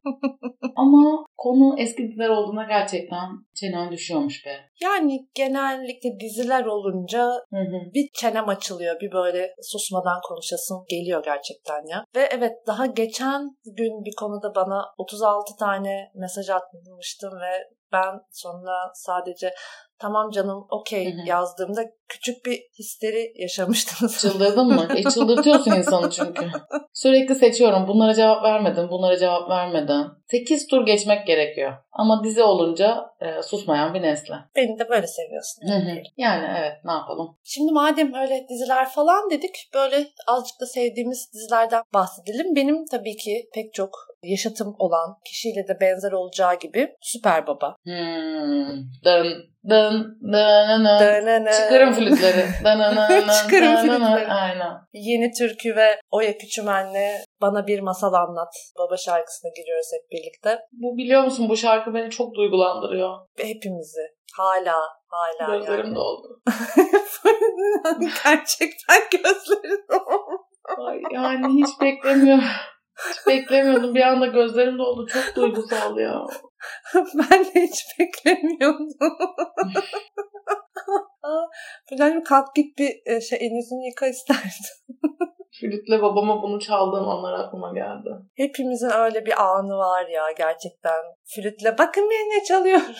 Ama 0.76 1.26
konu 1.44 1.74
eski 1.78 2.08
diziler 2.08 2.28
olduğuna 2.28 2.64
gerçekten 2.64 3.28
çenen 3.54 3.92
düşüyormuş 3.92 4.46
be. 4.46 4.50
Yani 4.82 5.28
genellikle 5.34 6.20
diziler 6.20 6.64
olunca 6.64 7.24
hı 7.50 7.56
hı. 7.56 7.94
bir 7.94 8.08
çenem 8.14 8.48
açılıyor. 8.48 9.00
Bir 9.00 9.12
böyle 9.12 9.54
susmadan 9.62 10.20
konuşasın 10.28 10.76
geliyor 10.88 11.24
gerçekten 11.24 11.86
ya. 11.86 12.04
Ve 12.16 12.28
evet 12.32 12.52
daha 12.66 12.86
geçen 12.86 13.56
gün 13.76 14.04
bir 14.04 14.14
konuda 14.16 14.54
bana 14.54 14.84
36 14.98 15.56
tane 15.56 16.10
mesaj 16.14 16.50
atmıştım 16.50 17.32
ve 17.40 17.74
ben 17.92 18.20
sonra 18.32 18.90
sadece 18.94 19.54
tamam 20.04 20.30
canım 20.30 20.66
okey 20.70 21.14
yazdığımda 21.26 21.82
küçük 22.08 22.46
bir 22.46 22.60
histeri 22.78 23.32
yaşamıştınız. 23.36 24.20
Çıldırdın 24.20 24.66
mı? 24.66 24.88
E 24.96 25.02
çıldırtıyorsun 25.02 25.72
insanı 25.72 26.10
çünkü. 26.10 26.46
Sürekli 26.92 27.34
seçiyorum. 27.34 27.88
Bunlara 27.88 28.14
cevap 28.14 28.44
vermedim, 28.44 28.88
bunlara 28.90 29.18
cevap 29.18 29.50
vermeden. 29.50 30.06
8 30.30 30.66
tur 30.66 30.86
geçmek 30.86 31.26
gerekiyor. 31.26 31.72
Ama 31.92 32.24
dizi 32.24 32.42
olunca 32.42 33.06
e, 33.20 33.42
susmayan 33.42 33.94
bir 33.94 34.02
nesle. 34.02 34.34
Beni 34.56 34.78
de 34.78 34.88
böyle 34.88 35.06
seviyorsun. 35.06 35.66
Yani. 35.68 36.02
yani 36.16 36.46
evet 36.58 36.72
ne 36.84 36.92
yapalım. 36.92 37.36
Şimdi 37.44 37.72
madem 37.72 38.14
öyle 38.14 38.46
diziler 38.48 38.88
falan 38.88 39.30
dedik 39.30 39.70
böyle 39.74 39.96
azıcık 40.26 40.60
da 40.60 40.66
sevdiğimiz 40.66 41.30
dizilerden 41.34 41.82
bahsedelim. 41.94 42.56
Benim 42.56 42.86
tabii 42.86 43.16
ki 43.16 43.48
pek 43.54 43.74
çok 43.74 43.90
yaşatım 44.24 44.74
olan 44.78 45.18
kişiyle 45.26 45.68
de 45.68 45.80
benzer 45.80 46.12
olacağı 46.12 46.58
gibi 46.58 46.96
Süper 47.00 47.46
Baba. 47.46 47.76
Hmm. 47.84 48.74
Dın 49.04 49.26
dın 49.70 50.18
dın 50.32 50.84
dın 51.00 51.46
Çıkarın 51.52 51.92
flütleri. 51.92 52.46
Çıkarın 53.42 53.76
flütleri. 53.76 54.26
Aynen. 54.32 54.72
Yeni 54.92 55.32
türkü 55.32 55.76
ve 55.76 56.00
Oya 56.10 56.38
Küçümen'le 56.38 57.24
Bana 57.40 57.66
Bir 57.66 57.80
Masal 57.80 58.12
Anlat 58.12 58.54
baba 58.78 58.96
şarkısına 58.96 59.50
giriyoruz 59.56 59.86
hep 59.94 60.10
birlikte. 60.10 60.60
Bu 60.72 60.96
biliyor 60.96 61.24
musun 61.24 61.48
bu 61.48 61.56
şarkı 61.56 61.94
beni 61.94 62.10
çok 62.10 62.34
duygulandırıyor. 62.34 63.18
Hepimizi. 63.38 64.00
Hala 64.36 64.76
hala 65.08 65.56
Gözlerim 65.56 65.84
yani. 65.84 65.94
doldu. 65.94 66.42
Gerçekten 68.24 69.02
gözlerim 69.12 69.84
doldu. 69.90 70.44
Ay, 70.88 71.00
yani 71.12 71.62
hiç 71.62 71.80
beklemiyorum. 71.80 72.44
Hiç 72.96 73.26
beklemiyordum. 73.26 73.94
Bir 73.94 74.00
anda 74.00 74.26
gözlerim 74.26 74.78
doldu. 74.78 75.06
Çok 75.06 75.36
duygusal 75.36 75.98
ya. 75.98 76.26
ben 77.14 77.44
de 77.44 77.62
hiç 77.62 77.84
beklemiyordum. 77.98 78.88
Falan 81.90 82.22
kalk 82.22 82.54
git 82.54 82.78
bir 82.78 83.02
e, 83.06 83.20
şey 83.20 83.38
elinizi 83.38 83.74
yıka 83.74 84.06
isterdim. 84.06 84.50
Flütle 85.60 86.02
babama 86.02 86.42
bunu 86.42 86.60
çaldığım 86.60 87.08
anlar 87.08 87.32
aklıma 87.32 87.72
geldi. 87.74 88.10
Hepimizin 88.36 88.90
öyle 88.90 89.26
bir 89.26 89.42
anı 89.42 89.76
var 89.76 90.08
ya 90.08 90.22
gerçekten. 90.38 91.04
Flütle 91.24 91.78
bakın 91.78 92.10
ben 92.10 92.38
ne 92.38 92.44
çalıyorum 92.44 92.94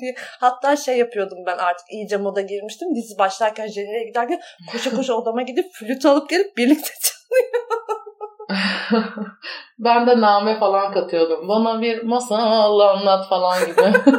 diye. 0.00 0.14
Hatta 0.40 0.76
şey 0.76 0.98
yapıyordum 0.98 1.38
ben 1.46 1.58
artık 1.58 1.86
iyice 1.92 2.16
moda 2.16 2.40
girmiştim. 2.40 2.94
Dizi 2.94 3.18
başlarken 3.18 3.66
jeneriğe 3.66 4.04
giderken 4.04 4.40
koşa 4.72 4.96
koşa 4.96 5.14
odama 5.14 5.42
gidip 5.42 5.66
flüt 5.72 6.06
alıp 6.06 6.30
gelip 6.30 6.56
birlikte 6.56 6.92
çalıyorum. 7.02 7.97
ben 9.78 10.06
de 10.06 10.20
name 10.20 10.58
falan 10.58 10.92
katıyordum. 10.92 11.48
Bana 11.48 11.80
bir 11.80 12.02
masal 12.02 12.80
anlat 12.80 13.28
falan 13.28 13.66
gibi. 13.66 13.82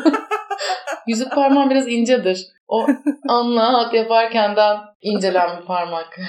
Yüzük 1.07 1.35
parmağım 1.35 1.69
biraz 1.69 1.87
incedir. 1.87 2.47
O 2.67 2.85
anlat 3.27 3.93
yaparkenden 3.93 4.77
incelen 5.01 5.61
bir 5.61 5.65
parmak. 5.65 6.19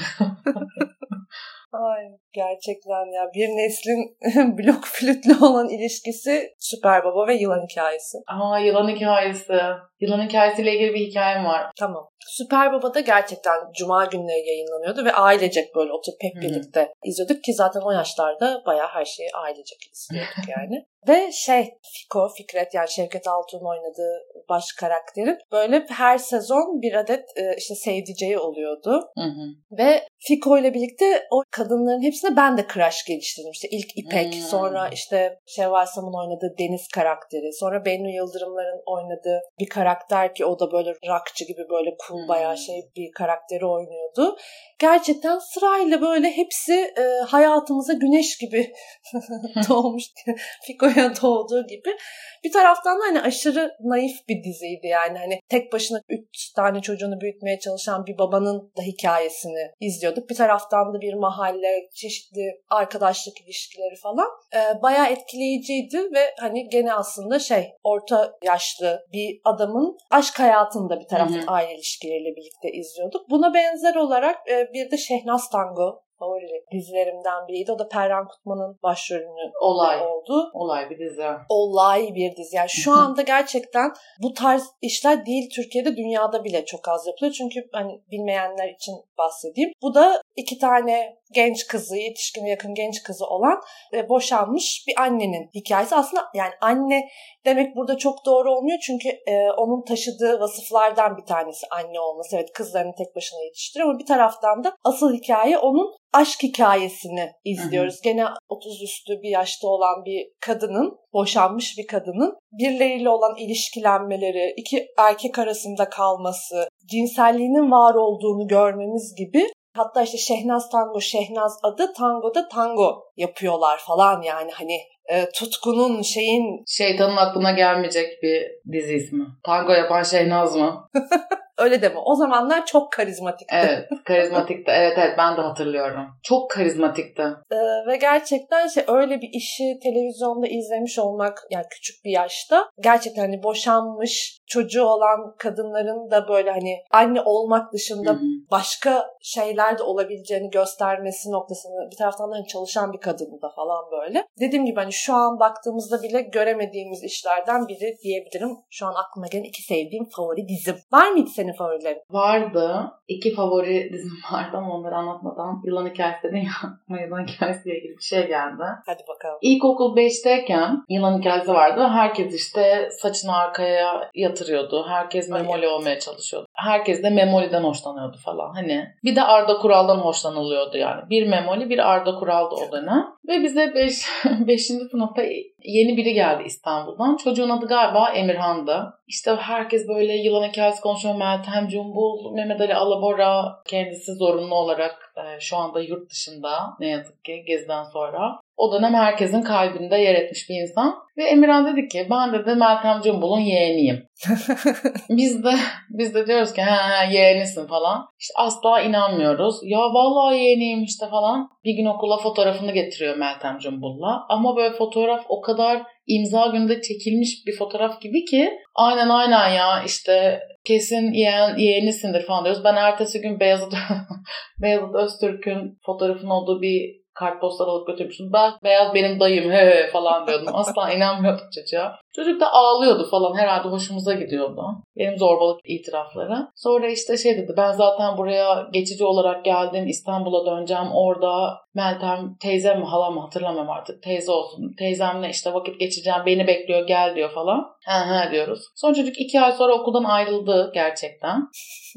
Ay 1.73 2.03
gerçekten 2.33 3.13
ya 3.13 3.31
bir 3.35 3.49
neslin 3.49 4.17
blok 4.59 4.85
flütle 4.85 5.45
olan 5.45 5.69
ilişkisi 5.69 6.55
Süper 6.59 7.05
Baba 7.05 7.27
ve 7.27 7.35
yılan 7.35 7.67
hikayesi. 7.71 8.19
Aa 8.27 8.59
yılan 8.59 8.89
hikayesi. 8.89 9.55
Yılan 10.01 10.29
hikayesiyle 10.29 10.75
ilgili 10.75 10.95
bir 10.95 11.07
hikayem 11.07 11.45
var. 11.45 11.71
Tamam. 11.79 12.11
Süper 12.29 12.73
Baba'da 12.73 13.01
gerçekten 13.01 13.55
cuma 13.79 14.05
günleri 14.05 14.49
yayınlanıyordu 14.49 15.05
ve 15.05 15.13
ailecek 15.13 15.75
böyle 15.75 15.93
oturup 15.93 16.19
hep 16.23 16.43
birlikte 16.43 16.81
Hı-hı. 16.81 16.93
izliyorduk 17.05 17.45
ki 17.45 17.53
zaten 17.55 17.81
o 17.81 17.91
yaşlarda 17.91 18.63
bayağı 18.67 18.89
her 18.89 19.05
şeyi 19.05 19.29
ailecek 19.35 19.79
izliyorduk 19.93 20.49
yani. 20.49 20.87
Ve 21.09 21.33
şey 21.33 21.71
Fiko, 21.93 22.29
Fikret 22.37 22.75
yani 22.75 22.91
Şevket 22.91 23.29
Altun'un 23.29 23.71
oynadığı 23.71 24.23
baş 24.49 24.65
karakterin 24.73 25.39
böyle 25.53 25.87
her 25.89 26.19
sezon 26.19 26.83
bir 26.83 26.95
adet 26.95 27.25
e, 27.37 27.57
işte 27.59 27.75
sevdiceği 27.75 28.39
oluyordu. 28.39 29.11
Hı 29.19 29.25
hı. 29.25 29.77
Ve 29.79 30.07
Fiko 30.19 30.59
ile 30.59 30.75
birlikte 30.75 31.27
o 31.31 31.43
kadınların 31.51 32.01
hepsine 32.21 32.37
ben 32.37 32.59
de 32.59 32.67
crush 32.75 33.05
geliştirdim. 33.05 33.51
İşte 33.51 33.69
ilk 33.71 33.99
İpek, 33.99 34.35
hmm. 34.35 34.43
sonra 34.43 34.89
işte 34.93 35.39
Şevval 35.47 35.87
Sam'ın 35.87 36.19
oynadığı 36.19 36.55
Deniz 36.59 36.89
karakteri, 36.89 37.53
sonra 37.53 37.85
Bennu 37.85 38.11
Yıldırımların 38.11 38.83
oynadığı 38.87 39.41
bir 39.61 39.69
karakter 39.69 40.35
ki 40.35 40.45
o 40.45 40.61
da 40.61 40.73
böyle 40.73 40.91
rockçı 40.91 41.45
gibi 41.45 41.63
böyle 41.71 41.91
cool 42.09 42.21
hmm. 42.21 42.29
bayağı 42.29 42.59
şey 42.59 42.77
bir 42.97 43.11
karakteri 43.13 43.67
oynuyordu. 43.67 44.37
Gerçekten 44.79 45.39
sırayla 45.39 46.01
böyle 46.01 46.31
hepsi 46.31 46.75
e, 46.75 47.03
hayatımıza 47.27 47.93
güneş 47.93 48.39
gibi 48.39 48.73
doğmuş. 49.69 50.05
Fiko'ya 50.67 51.13
doğduğu 51.23 51.67
gibi. 51.67 51.97
Bir 52.45 52.53
taraftan 52.53 53.01
da 53.01 53.05
hani 53.05 53.21
aşırı 53.21 53.71
naif 53.81 54.29
bir 54.29 54.45
diziydi 54.45 54.87
yani. 54.87 55.19
Hani 55.19 55.41
tek 55.49 55.73
başına 55.73 56.01
üç 56.09 56.53
tane 56.57 56.81
çocuğunu 56.81 57.21
büyütmeye 57.21 57.59
çalışan 57.59 58.07
bir 58.07 58.19
babanın 58.19 58.73
da 58.77 58.83
hikayesini 58.83 59.71
izliyorduk. 59.81 60.31
Bir 60.31 60.35
taraftan 60.35 60.95
da 60.95 61.01
bir 61.01 61.15
mahalle, 61.15 61.89
çeşitli 62.11 62.63
arkadaşlık 62.71 63.41
ilişkileri 63.41 63.97
falan. 64.03 64.29
E, 64.55 64.83
bayağı 64.83 65.07
etkileyiciydi 65.07 65.99
ve 65.99 66.35
hani 66.39 66.69
gene 66.69 66.95
aslında 66.95 67.39
şey 67.39 67.73
orta 67.85 68.33
yaşlı 68.45 69.07
bir 69.13 69.41
adamın 69.45 69.99
aşk 70.11 70.41
hayatını 70.41 70.91
da 70.91 71.01
bir 71.01 71.09
taraftan 71.09 71.45
aile 71.47 71.75
ilişkileriyle 71.75 72.37
birlikte 72.37 72.73
izliyorduk. 72.73 73.31
Buna 73.31 73.55
benzer 73.55 73.95
olarak 73.95 74.37
e, 74.51 74.73
bir 74.73 74.91
de 74.91 74.97
Şehnaz 74.97 75.51
Tango 75.51 76.03
favori 76.21 76.65
dizilerimden 76.73 77.49
biriydi. 77.49 77.73
O 77.73 77.79
da 77.79 77.89
Perran 77.89 78.29
Kutman'ın 78.29 78.79
başrolünü 78.83 79.53
Olay. 79.61 80.03
oldu. 80.07 80.51
Olay 80.55 80.91
bir 80.91 80.99
dizi. 80.99 81.27
Olay 81.49 82.15
bir 82.15 82.37
dizi. 82.37 82.57
Yani 82.57 82.69
şu 82.69 82.93
anda 83.03 83.23
gerçekten 83.23 83.93
bu 84.23 84.35
tarz 84.35 84.63
işler 84.83 85.27
değil 85.27 85.51
Türkiye'de 85.55 85.97
dünyada 85.97 86.45
bile 86.45 86.65
çok 86.65 86.89
az 86.89 87.07
yapılıyor. 87.07 87.35
Çünkü 87.35 87.69
hani 87.73 88.01
bilmeyenler 88.11 88.69
için 88.69 88.95
bahsedeyim. 89.19 89.73
Bu 89.83 89.95
da 89.95 90.23
iki 90.37 90.59
tane 90.59 91.21
genç 91.33 91.67
kızı, 91.67 91.97
yetişkin 91.97 92.47
yakın 92.47 92.75
genç 92.75 93.03
kızı 93.03 93.27
olan 93.27 93.61
e, 93.95 94.09
boşanmış 94.09 94.85
bir 94.89 95.03
annenin 95.03 95.51
hikayesi. 95.55 95.95
Aslında 95.95 96.25
yani 96.35 96.53
anne 96.61 97.09
demek 97.45 97.77
burada 97.77 97.99
çok 97.99 98.27
doğru 98.27 98.53
olmuyor 98.53 98.79
çünkü 98.83 99.09
e, 99.09 99.51
onun 99.57 99.85
taşıdığı 99.85 100.41
vasıflardan 100.41 101.17
bir 101.17 101.27
tanesi 101.27 101.67
anne 101.71 102.01
olması. 102.01 102.37
Evet 102.37 102.53
kızlarını 102.53 102.95
tek 102.95 103.17
başına 103.17 103.41
yetiştiriyor 103.41 103.91
ama 103.91 103.99
bir 103.99 104.07
taraftan 104.07 104.65
da 104.65 104.77
asıl 104.85 105.15
hikaye 105.15 105.59
onun 105.59 106.01
aşk 106.13 106.43
hikayesini 106.43 107.33
izliyoruz. 107.45 107.95
Hı 107.95 107.99
hı. 107.99 108.03
Gene 108.03 108.25
30 108.49 108.83
üstü 108.83 109.23
bir 109.23 109.31
yaşta 109.31 109.69
olan 109.69 110.05
bir 110.05 110.29
kadının, 110.41 110.99
boşanmış 111.13 111.79
bir 111.79 111.87
kadının 111.87 112.39
birileriyle 112.53 113.11
olan 113.11 113.37
ilişkilenmeleri, 113.37 114.55
iki 114.57 114.87
erkek 114.99 115.39
arasında 115.39 115.89
kalması, 115.89 116.69
cinselliğinin 116.91 117.71
var 117.71 117.95
olduğunu 117.95 118.49
görmemiz 118.49 119.15
gibi 119.15 119.47
Hatta 119.77 120.03
işte 120.03 120.19
Şehnaz 120.19 120.71
Tango, 120.71 121.01
Şehnaz 121.01 121.59
adı 121.63 121.93
Tango'da 121.93 122.49
tango 122.49 123.03
yapıyorlar 123.21 123.79
falan 123.87 124.23
yani 124.23 124.51
hani 124.53 124.79
e, 125.11 125.29
tutkunun 125.31 126.03
şeyin... 126.03 126.65
Şeytanın 126.67 127.17
aklına 127.17 127.53
gelmeyecek 127.53 128.23
bir 128.23 128.43
dizi 128.73 128.95
ismi. 128.95 129.25
Tango 129.45 129.73
yapan 129.73 130.03
Şehnaz 130.03 130.57
mı? 130.57 130.89
Öyle 131.61 131.83
deme. 131.83 131.99
O 132.05 132.15
zamanlar 132.15 132.67
çok 132.67 132.93
karizmatikti. 132.93 133.55
Evet, 133.55 133.89
karizmatikti. 134.05 134.73
Evet 134.75 134.93
evet 134.99 135.15
ben 135.19 135.37
de 135.37 135.41
hatırlıyorum. 135.41 136.07
Çok 136.23 136.51
karizmatikti. 136.51 137.23
Ee, 137.53 137.57
ve 137.87 137.97
gerçekten 137.97 138.67
şey 138.67 138.85
öyle 138.89 139.21
bir 139.21 139.29
işi 139.33 139.79
televizyonda 139.83 140.47
izlemiş 140.47 140.99
olmak 140.99 141.47
yani 141.51 141.65
küçük 141.71 142.05
bir 142.05 142.11
yaşta 142.11 142.71
gerçekten 142.83 143.23
hani 143.23 143.43
boşanmış 143.43 144.41
çocuğu 144.47 144.85
olan 144.85 145.35
kadınların 145.39 146.11
da 146.11 146.29
böyle 146.29 146.51
hani 146.51 146.77
anne 146.91 147.23
olmak 147.25 147.73
dışında 147.73 148.11
Hı-hı. 148.11 148.51
başka 148.51 149.07
şeyler 149.23 149.79
de 149.79 149.83
olabileceğini 149.83 150.51
göstermesi 150.51 151.31
noktasını 151.31 151.91
bir 151.91 151.97
taraftan 151.97 152.31
da 152.31 152.35
hani 152.35 152.47
çalışan 152.47 152.93
bir 152.93 153.01
kadın 153.13 153.43
da 153.43 153.49
falan 153.57 153.85
böyle. 153.93 154.27
Dediğim 154.41 154.67
gibi 154.67 154.81
hani 154.81 154.93
şu 154.93 155.15
an 155.15 155.41
baktığımızda 155.41 156.03
bile 156.03 156.21
göremediğimiz 156.21 157.05
işlerden 157.05 157.69
biri 157.69 157.97
diyebilirim. 158.03 158.57
Şu 158.71 158.87
an 158.87 158.95
aklıma 158.95 159.27
gelen 159.33 159.45
iki 159.45 159.63
sevdiğim 159.63 160.05
favori 160.17 160.49
dizim. 160.49 160.77
Var 160.93 161.11
mıydı 161.11 161.31
senin 161.31 161.53
favorilerin? 161.53 162.03
Vardı. 162.11 162.91
İki 163.09 163.35
favori 163.35 163.91
dizim 163.93 164.13
vardı 164.33 164.57
ama 164.57 164.75
onları 164.75 164.97
anlatmadan 164.97 165.63
yılan 165.65 165.87
hikayesi 165.87 166.23
dedin 166.23 166.37
ya. 166.37 167.01
yılan 167.07 167.27
hikayesiyle 167.27 167.79
ilgili 167.79 167.97
bir 167.97 168.03
şey 168.03 168.27
geldi. 168.27 168.65
Hadi 168.87 169.03
bakalım. 169.09 169.39
İlkokul 169.43 169.97
5'teyken 169.97 170.77
yılan 170.89 171.19
hikayesi 171.19 171.49
vardı. 171.55 171.89
Herkes 171.93 172.35
işte 172.35 172.89
saçını 172.93 173.37
arkaya 173.37 174.11
yatırıyordu. 174.15 174.87
Herkes 174.89 175.29
memoli 175.29 175.69
olmaya 175.69 175.99
çalışıyordu. 175.99 176.47
Herkes 176.55 177.03
de 177.03 177.11
memoliden 177.11 177.65
hoşlanıyordu 177.65 178.17
falan. 178.25 178.55
Hani 178.55 178.87
bir 179.05 179.17
de 179.17 179.23
Arda 179.23 179.59
Kural'dan 179.59 179.99
hoşlanılıyordu 179.99 180.77
yani. 180.77 181.11
Bir 181.11 181.29
memoli 181.29 181.71
bir 181.71 181.91
Arda 181.93 182.15
Kural'dı 182.15 182.55
o 182.55 182.73
dönem. 182.73 183.00
Ve 183.29 183.43
bize 183.43 183.75
5. 183.75 184.07
Beş, 184.47 184.67
sınıfta 184.91 185.23
yeni 185.65 185.97
biri 185.97 186.15
geldi 186.15 186.43
İstanbul'dan. 186.47 187.17
Çocuğun 187.17 187.51
adı 187.51 187.67
galiba 187.67 188.11
Emirhan'dı. 188.11 188.95
İşte 189.09 189.35
herkes 189.35 189.89
böyle 189.89 190.13
yılan 190.13 190.49
hikayesi 190.49 190.81
konuşuyor. 190.81 191.15
Meltem 191.15 191.69
Cumbul, 191.69 192.35
Mehmet 192.35 192.61
Ali 192.61 192.75
Alabora 192.75 193.45
kendisi 193.67 194.15
zorunlu 194.15 194.55
olarak 194.55 195.10
şu 195.41 195.57
anda 195.57 195.81
yurt 195.81 196.11
dışında 196.11 196.77
ne 196.81 196.89
yazık 196.89 197.25
ki 197.25 197.45
geziden 197.47 197.85
sonra. 197.85 198.41
O 198.57 198.73
dönem 198.73 198.95
herkesin 198.95 199.43
kalbinde 199.43 199.97
yer 199.97 200.15
etmiş 200.15 200.51
bir 200.51 200.55
insan. 200.55 200.95
Ve 201.17 201.25
Emirhan 201.25 201.77
dedi 201.77 201.89
ki 201.89 202.07
ben 202.11 202.33
de 202.33 202.55
Meltem 202.55 203.01
Cumbul'un 203.01 203.41
yeğeniyim. 203.41 204.07
biz 205.11 205.45
de 205.45 205.53
biz 205.91 206.15
de 206.15 206.27
diyoruz 206.27 206.53
ki 206.53 206.63
ha 206.63 207.05
yeğenisin 207.05 207.67
falan. 207.67 208.07
İşte 208.19 208.35
asla 208.37 208.81
inanmıyoruz. 208.81 209.61
Ya 209.63 209.79
vallahi 209.79 210.39
yeğeniyim 210.39 210.83
işte 210.83 211.07
falan. 211.11 211.49
Bir 211.65 211.73
gün 211.73 211.87
okula 211.87 212.17
fotoğrafını 212.17 212.73
getiriyor 212.73 213.17
Meltem 213.17 213.59
Cumbul'la. 213.59 214.27
Ama 214.29 214.57
böyle 214.57 214.75
fotoğraf 214.75 215.25
o 215.29 215.41
kadar 215.41 215.83
imza 216.07 216.47
günde 216.47 216.83
çekilmiş 216.83 217.47
bir 217.47 217.57
fotoğraf 217.57 218.01
gibi 218.01 218.25
ki 218.25 218.51
aynen 218.75 219.09
aynen 219.09 219.49
ya 219.49 219.83
işte 219.87 220.41
kesin 220.65 221.13
yeğen, 221.13 221.57
yeğenisindir 221.57 222.27
falan 222.27 222.45
diyoruz. 222.45 222.65
Ben 222.65 222.77
ertesi 222.77 223.21
gün 223.21 223.41
Beyazıt, 223.41 223.75
Beyazıt 224.63 224.95
Öztürk'ün 224.95 225.79
fotoğrafının 225.87 226.31
olduğu 226.31 226.63
bir 226.63 227.00
kartpostal 227.21 227.69
alıp 227.69 227.87
götürmüştüm. 227.87 228.31
Ben 228.33 228.53
beyaz 228.65 228.95
benim 228.95 229.21
dayım 229.21 229.51
he 229.51 229.67
he 229.67 229.91
falan 229.93 230.27
diyordum. 230.27 230.49
Asla 230.53 230.93
inanmıyordum 230.97 231.47
çocuğa. 231.55 231.97
Çocuk 232.17 232.41
da 232.41 232.53
ağlıyordu 232.53 233.09
falan. 233.11 233.39
Herhalde 233.39 233.69
hoşumuza 233.69 234.15
gidiyordu. 234.15 234.63
Benim 234.97 235.19
zorbalık 235.19 235.61
itirafları. 235.65 236.49
Sonra 236.57 236.89
işte 236.89 237.17
şey 237.17 237.37
dedi 237.39 237.55
ben 237.57 237.73
zaten 237.73 238.19
buraya 238.19 238.69
geçici 238.73 239.05
olarak 239.05 239.45
geldim. 239.45 239.87
İstanbul'a 239.89 240.47
döneceğim. 240.47 240.89
Orada 240.93 241.61
Meltem 241.75 242.37
teyzem 242.41 242.79
mi 242.79 242.85
halam 242.85 243.15
mı 243.15 243.21
hatırlamam 243.21 243.71
artık. 243.71 244.03
Teyze 244.03 244.33
olsun. 244.33 244.75
Teyzemle 244.79 245.29
işte 245.29 245.55
vakit 245.55 245.81
geçeceğim. 245.81 246.21
Beni 246.27 246.47
bekliyor 246.47 246.87
gel 246.87 247.15
diyor 247.17 247.31
falan. 247.31 247.67
He 247.87 247.93
he 247.93 248.31
diyoruz. 248.31 248.61
Son 248.77 248.93
çocuk 248.93 249.21
iki 249.21 249.41
ay 249.41 249.53
sonra 249.53 249.73
okuldan 249.75 250.05
ayrıldı 250.05 250.71
gerçekten. 250.75 251.49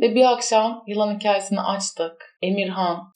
Ve 0.01 0.15
bir 0.15 0.31
akşam 0.31 0.83
yılan 0.87 1.15
hikayesini 1.15 1.61
açtık. 1.61 2.37
Emirhan 2.41 3.11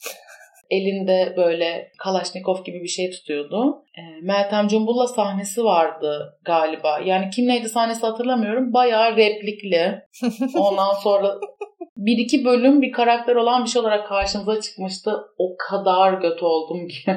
elinde 0.70 1.34
böyle 1.36 1.92
Kalaşnikov 1.98 2.64
gibi 2.64 2.82
bir 2.82 2.88
şey 2.88 3.10
tutuyordu. 3.10 3.84
E, 3.98 4.02
Meltem 4.22 4.68
Cumbul'la 4.68 5.06
sahnesi 5.06 5.64
vardı 5.64 6.38
galiba. 6.44 7.00
Yani 7.04 7.30
kim 7.30 7.48
neydi 7.48 7.68
sahnesi 7.68 8.06
hatırlamıyorum. 8.06 8.72
Bayağı 8.72 9.16
replikli. 9.16 10.02
Ondan 10.58 10.92
sonra 10.92 11.34
bir 11.96 12.18
iki 12.18 12.44
bölüm 12.44 12.82
bir 12.82 12.92
karakter 12.92 13.36
olan 13.36 13.64
bir 13.64 13.70
şey 13.70 13.80
olarak 13.82 14.08
karşımıza 14.08 14.60
çıkmıştı. 14.60 15.16
O 15.38 15.56
kadar 15.68 16.20
kötü 16.20 16.44
oldum 16.44 16.88
ki. 16.88 17.10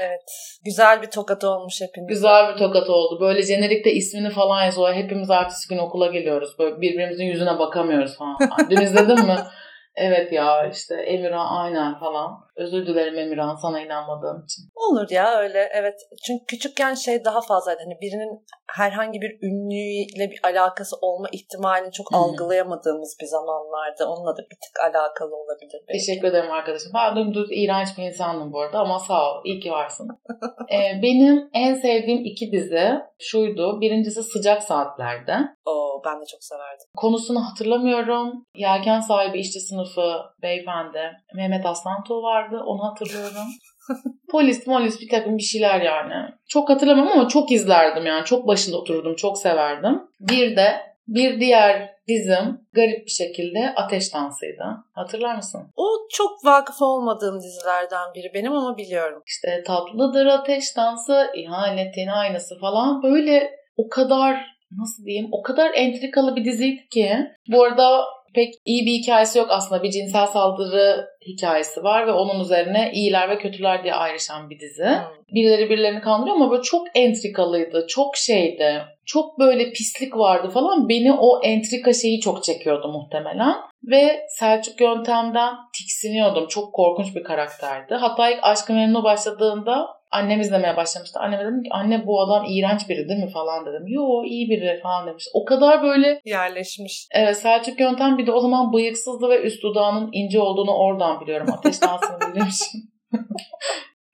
evet. 0.00 0.58
Güzel 0.64 1.02
bir 1.02 1.10
tokat 1.10 1.44
olmuş 1.44 1.80
hepimiz. 1.80 2.08
Güzel 2.08 2.52
bir 2.52 2.58
tokat 2.58 2.90
oldu. 2.90 3.20
Böyle 3.20 3.42
jenerikte 3.42 3.92
ismini 3.92 4.30
falan 4.30 4.64
yazıyor. 4.64 4.94
Hepimiz 4.94 5.30
ertesi 5.30 5.68
gün 5.68 5.78
okula 5.78 6.06
geliyoruz. 6.06 6.58
Böyle 6.58 6.80
birbirimizin 6.80 7.24
yüzüne 7.24 7.58
bakamıyoruz 7.58 8.18
falan. 8.18 8.36
Dün 8.70 8.80
izledin 8.80 9.26
mi? 9.26 9.36
Evet 9.94 10.32
ya 10.32 10.66
işte 10.66 10.94
Emirhan 10.94 11.46
aynen 11.46 11.98
falan. 11.98 12.38
Özür 12.56 12.86
dilerim 12.86 13.18
Emirhan 13.18 13.54
sana 13.54 13.80
inanmadığım 13.80 14.44
için. 14.44 14.62
Olur 14.74 15.10
ya 15.10 15.38
öyle 15.38 15.68
evet. 15.72 15.94
Çünkü 16.26 16.44
küçükken 16.44 16.94
şey 16.94 17.24
daha 17.24 17.40
fazlaydı. 17.40 17.80
Hani 17.84 18.00
birinin 18.00 18.44
herhangi 18.76 19.20
bir 19.20 19.32
ünlüyle 19.42 20.30
bir 20.30 20.40
alakası 20.44 20.96
olma 21.00 21.28
ihtimalini 21.32 21.92
çok 21.92 22.10
hmm. 22.10 22.18
algılayamadığımız 22.18 23.16
bir 23.20 23.26
zamanlarda 23.26 24.10
onunla 24.12 24.36
da 24.36 24.42
bir 24.50 24.58
tık 24.64 24.80
alakalı 24.90 25.36
olabilir. 25.36 25.80
Belki. 25.88 25.98
Teşekkür 25.98 26.28
ederim 26.28 26.52
arkadaşım. 26.52 26.92
Ben 26.94 27.16
dümdüz 27.16 27.48
iğrenç 27.50 27.88
bir 27.98 28.02
insandım 28.02 28.52
bu 28.52 28.60
arada 28.60 28.78
ama 28.78 28.98
sağ 28.98 29.30
ol. 29.30 29.40
İyi 29.44 29.60
ki 29.60 29.70
varsın. 29.70 30.08
ee, 30.72 31.02
benim 31.02 31.50
en 31.54 31.74
sevdiğim 31.74 32.24
iki 32.24 32.52
dizi 32.52 32.88
şuydu. 33.18 33.80
Birincisi 33.80 34.22
Sıcak 34.22 34.62
Saatler'de. 34.62 35.36
Oo, 35.66 36.02
ben 36.06 36.20
de 36.20 36.24
çok 36.32 36.44
severdim. 36.44 36.86
Konusunu 36.96 37.40
hatırlamıyorum. 37.40 38.46
Yelken 38.54 39.00
sahibi 39.00 39.38
işçi 39.40 39.60
sınıfı 39.60 40.12
beyefendi 40.42 40.98
Mehmet 41.34 41.66
Aslantuğ 41.66 42.22
vardı. 42.42 42.62
Onu 42.66 42.84
hatırlıyorum. 42.84 43.46
Polis, 44.30 44.66
molis 44.66 45.00
bir 45.00 45.08
takım 45.08 45.38
bir 45.38 45.42
şeyler 45.42 45.80
yani. 45.80 46.14
Çok 46.48 46.70
hatırlamam 46.70 47.08
ama 47.08 47.28
çok 47.28 47.52
izlerdim 47.52 48.06
yani. 48.06 48.24
Çok 48.24 48.46
başında 48.46 48.76
otururdum. 48.76 49.16
Çok 49.16 49.38
severdim. 49.38 50.02
Bir 50.20 50.56
de 50.56 50.80
bir 51.08 51.40
diğer 51.40 51.92
dizim 52.08 52.60
garip 52.72 53.06
bir 53.06 53.10
şekilde 53.10 53.72
Ateş 53.76 54.14
Dansı'ydı. 54.14 54.64
Hatırlar 54.92 55.36
mısın? 55.36 55.60
O 55.76 55.86
çok 56.10 56.44
vakıf 56.44 56.82
olmadığım 56.82 57.40
dizilerden 57.40 58.14
biri 58.14 58.30
benim 58.34 58.52
ama 58.52 58.76
biliyorum. 58.76 59.22
İşte 59.26 59.62
tatlıdır 59.66 60.26
Ateş 60.26 60.76
Dansı, 60.76 61.26
ihanetin 61.36 62.08
aynası 62.08 62.58
falan 62.60 63.02
böyle 63.02 63.50
o 63.76 63.88
kadar 63.88 64.36
nasıl 64.78 65.04
diyeyim 65.04 65.28
o 65.32 65.42
kadar 65.42 65.70
entrikalı 65.74 66.36
bir 66.36 66.44
diziydi 66.44 66.88
ki. 66.88 67.16
Bu 67.48 67.64
arada 67.64 68.04
pek 68.34 68.54
iyi 68.64 68.86
bir 68.86 68.92
hikayesi 68.92 69.38
yok 69.38 69.48
aslında. 69.50 69.82
Bir 69.82 69.90
cinsel 69.90 70.26
saldırı 70.26 71.06
hikayesi 71.26 71.84
var 71.84 72.06
ve 72.06 72.12
onun 72.12 72.40
üzerine 72.40 72.90
iyiler 72.94 73.30
ve 73.30 73.38
kötüler 73.38 73.84
diye 73.84 73.94
ayrışan 73.94 74.50
bir 74.50 74.60
dizi. 74.60 74.84
Hmm. 74.84 75.34
Birileri 75.34 75.70
birilerini 75.70 76.00
kandırıyor 76.00 76.36
ama 76.36 76.50
böyle 76.50 76.62
çok 76.62 76.86
entrikalıydı. 76.94 77.86
Çok 77.88 78.16
şeydi. 78.16 78.82
Çok 79.06 79.38
böyle 79.38 79.70
pislik 79.70 80.16
vardı 80.16 80.50
falan. 80.50 80.88
Beni 80.88 81.12
o 81.12 81.42
entrika 81.42 81.92
şeyi 81.92 82.20
çok 82.20 82.44
çekiyordu 82.44 82.88
muhtemelen. 82.88 83.54
Ve 83.84 84.26
Selçuk 84.28 84.80
Yöntem'den 84.80 85.54
tiksiniyordum. 85.78 86.46
Çok 86.48 86.72
korkunç 86.72 87.16
bir 87.16 87.24
karakterdi. 87.24 87.94
Hatta 87.94 88.30
ilk 88.30 88.38
Aşkı 88.42 88.72
Memnu 88.72 89.04
başladığında 89.04 90.02
annem 90.12 90.40
izlemeye 90.40 90.76
başlamıştı. 90.76 91.20
Anneme 91.20 91.44
dedim 91.44 91.62
ki 91.62 91.68
anne 91.72 92.06
bu 92.06 92.22
adam 92.22 92.44
iğrenç 92.48 92.88
biri 92.88 93.08
değil 93.08 93.24
mi 93.24 93.30
falan 93.30 93.66
dedim. 93.66 93.84
Yo 93.86 94.24
iyi 94.24 94.50
biri 94.50 94.80
falan 94.82 95.06
demiş. 95.06 95.28
O 95.34 95.44
kadar 95.44 95.82
böyle 95.82 96.20
yerleşmiş. 96.24 97.06
Evet 97.14 97.36
Selçuk 97.36 97.80
Yöntem 97.80 98.18
bir 98.18 98.26
de 98.26 98.32
o 98.32 98.40
zaman 98.40 98.72
bıyıksızdı 98.72 99.28
ve 99.28 99.42
üst 99.42 99.62
dudağının 99.62 100.10
ince 100.12 100.40
olduğunu 100.40 100.74
oradan 100.74 101.11
biliyorum. 101.20 101.46
Ateş 101.52 101.82
dansını 101.82 102.20
bildiğim 102.20 102.48
için. 102.48 102.92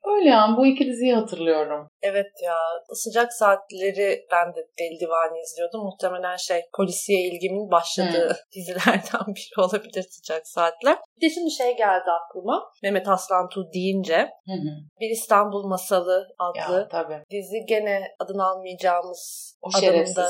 Öyle 0.04 0.28
yani 0.28 0.56
bu 0.56 0.66
iki 0.66 0.86
diziyi 0.86 1.14
hatırlıyorum. 1.14 1.88
Evet 2.02 2.32
ya 2.44 2.56
sıcak 2.92 3.32
saatleri 3.32 4.26
ben 4.32 4.54
de 4.54 4.68
Deli 4.78 5.00
Divane 5.00 5.40
izliyordum. 5.40 5.84
Muhtemelen 5.84 6.36
şey 6.36 6.62
polisiye 6.76 7.20
ilgimin 7.20 7.70
başladığı 7.70 8.28
hmm. 8.28 8.36
dizilerden 8.56 9.34
biri 9.34 9.64
olabilir 9.64 10.06
sıcak 10.10 10.48
saatler. 10.48 10.98
Bir 11.16 11.26
de 11.26 11.34
şimdi 11.34 11.50
şey 11.50 11.76
geldi 11.76 12.10
aklıma. 12.24 12.72
Mehmet 12.82 13.08
Aslantu 13.08 13.72
deyince 13.74 14.18
hı 14.46 14.52
bir 15.00 15.10
İstanbul 15.10 15.66
Masalı 15.66 16.28
adlı 16.38 16.78
ya, 16.78 16.88
tabii. 16.88 17.22
dizi 17.30 17.64
gene 17.68 18.02
adını 18.18 18.44
almayacağımız 18.46 19.54
o 19.62 19.70
şerefsiz 19.80 20.28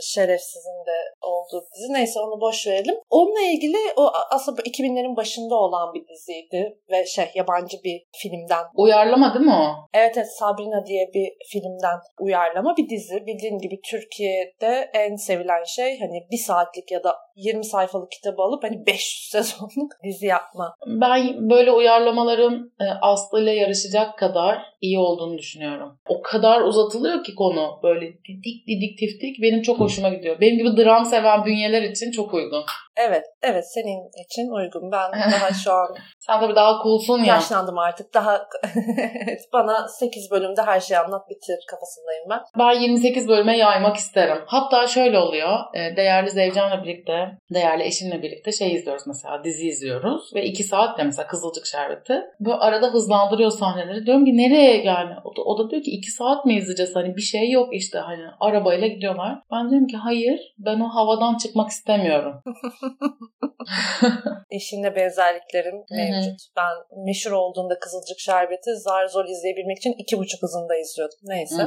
şerefsizin 0.00 0.86
de 0.86 0.98
olduğu 1.22 1.64
dizi. 1.74 1.92
Neyse 1.92 2.20
onu 2.20 2.40
boş 2.40 2.66
verelim. 2.66 2.94
Onunla 3.10 3.40
ilgili 3.40 3.76
o 3.96 4.12
aslında 4.30 4.62
2000'lerin 4.62 5.16
başında 5.16 5.54
olan 5.54 5.94
bir 5.94 6.08
diziydi 6.08 6.78
ve 6.90 7.06
şey 7.06 7.30
yabancı 7.34 7.76
bir 7.84 8.02
filmden. 8.12 8.64
Uyarlama 8.74 9.34
değil 9.34 9.46
mi 9.46 9.54
o? 9.54 9.88
Evet 9.94 10.16
evet 10.16 10.32
Sabrina 10.38 10.86
diye 10.86 11.10
bir 11.14 11.32
filmden 11.50 11.98
uyarlama 12.20 12.76
bir 12.76 12.88
dizi. 12.88 13.26
Bildiğin 13.26 13.58
gibi 13.58 13.80
Türkiye'de 13.90 14.90
en 14.94 15.16
sevilen 15.16 15.64
şey 15.64 16.00
hani 16.00 16.26
bir 16.30 16.38
saatlik 16.38 16.90
ya 16.90 17.04
da 17.04 17.16
20 17.36 17.64
sayfalık 17.64 18.10
kitabı 18.10 18.42
alıp 18.42 18.64
hani 18.64 18.86
500 18.86 19.30
sezonluk 19.30 19.92
dizi 20.04 20.26
yapma. 20.26 20.74
Ben 20.86 21.50
böyle 21.50 21.72
uyarlamaların 21.72 22.72
e, 22.80 22.84
aslıyla 23.02 23.52
yarışacak 23.52 24.18
kadar 24.18 24.58
iyi 24.80 24.98
olduğunu 24.98 25.38
düşünüyorum. 25.38 25.98
O 26.08 26.22
kadar 26.22 26.60
uzatılıyor 26.60 27.24
ki 27.24 27.34
konu 27.34 27.80
böyle 27.82 28.06
didik 28.06 28.66
didik 28.66 28.98
tiftik 28.98 29.42
benim 29.42 29.62
çok 29.62 29.80
hoşuma 29.88 30.08
gidiyor. 30.08 30.40
Benim 30.40 30.58
gibi 30.58 30.76
dram 30.76 31.04
seven 31.04 31.44
bünyeler 31.44 31.82
için 31.82 32.10
çok 32.10 32.34
uygun. 32.34 32.64
Evet, 32.98 33.24
evet 33.42 33.64
senin 33.72 34.24
için 34.24 34.50
uygun. 34.50 34.92
Ben 34.92 35.12
daha 35.32 35.52
şu 35.52 35.72
an... 35.72 35.96
Sen 36.18 36.40
tabii 36.40 36.54
daha 36.54 36.82
coolsun 36.82 37.18
ya. 37.18 37.34
Yaşlandım 37.34 37.78
artık. 37.78 38.14
Daha 38.14 38.48
bana 39.52 39.88
8 39.88 40.30
bölümde 40.30 40.62
her 40.62 40.80
şeyi 40.80 40.98
anlat 40.98 41.30
bitir 41.30 41.58
kafasındayım 41.70 42.24
ben. 42.30 42.40
Ben 42.58 42.80
28 42.80 43.28
bölüme 43.28 43.56
yaymak 43.56 43.96
isterim. 43.96 44.38
Hatta 44.46 44.86
şöyle 44.86 45.18
oluyor. 45.18 45.58
E, 45.74 45.96
değerli 45.96 46.30
Zevcan'la 46.30 46.82
birlikte, 46.82 47.38
değerli 47.54 47.84
eşimle 47.84 48.22
birlikte 48.22 48.52
şey 48.52 48.74
izliyoruz 48.74 49.06
mesela. 49.06 49.44
Dizi 49.44 49.68
izliyoruz. 49.68 50.34
Ve 50.34 50.44
2 50.44 50.64
saatte 50.64 51.02
mesela 51.04 51.26
Kızılcık 51.26 51.66
Şerbeti. 51.66 52.22
Böyle 52.40 52.56
arada 52.56 52.86
hızlandırıyor 52.86 53.50
sahneleri. 53.50 54.06
Diyorum 54.06 54.24
ki 54.24 54.36
nereye 54.36 54.84
yani? 54.84 55.14
O 55.24 55.36
da, 55.36 55.42
o 55.42 55.58
da 55.58 55.70
diyor 55.70 55.82
ki 55.82 55.90
2 55.90 56.10
saat 56.10 56.44
mi 56.44 56.54
izleyeceğiz? 56.56 56.96
Hani 56.96 57.16
bir 57.16 57.22
şey 57.22 57.50
yok 57.50 57.68
işte 57.74 57.98
hani 57.98 58.24
arabayla 58.40 58.86
gidiyorlar. 58.86 59.38
Ben 59.52 59.70
diyorum 59.70 59.86
ki 59.86 59.96
hayır 59.96 60.40
ben 60.58 60.80
o 60.80 60.88
havadan 60.88 61.36
çıkmak 61.36 61.68
istemiyorum. 61.68 62.42
Eşimle 64.50 64.96
benzerliklerim 64.96 65.84
mevcut. 65.90 66.40
Ben 66.56 67.04
meşhur 67.06 67.32
olduğunda 67.32 67.78
Kızılcık 67.78 68.18
Şerbeti 68.18 68.76
zar 68.76 69.06
zor 69.06 69.24
izleyebilmek 69.24 69.78
için 69.78 69.94
iki 69.98 70.18
buçuk 70.18 70.42
hızında 70.42 70.76
izliyordum. 70.76 71.18
Neyse. 71.22 71.62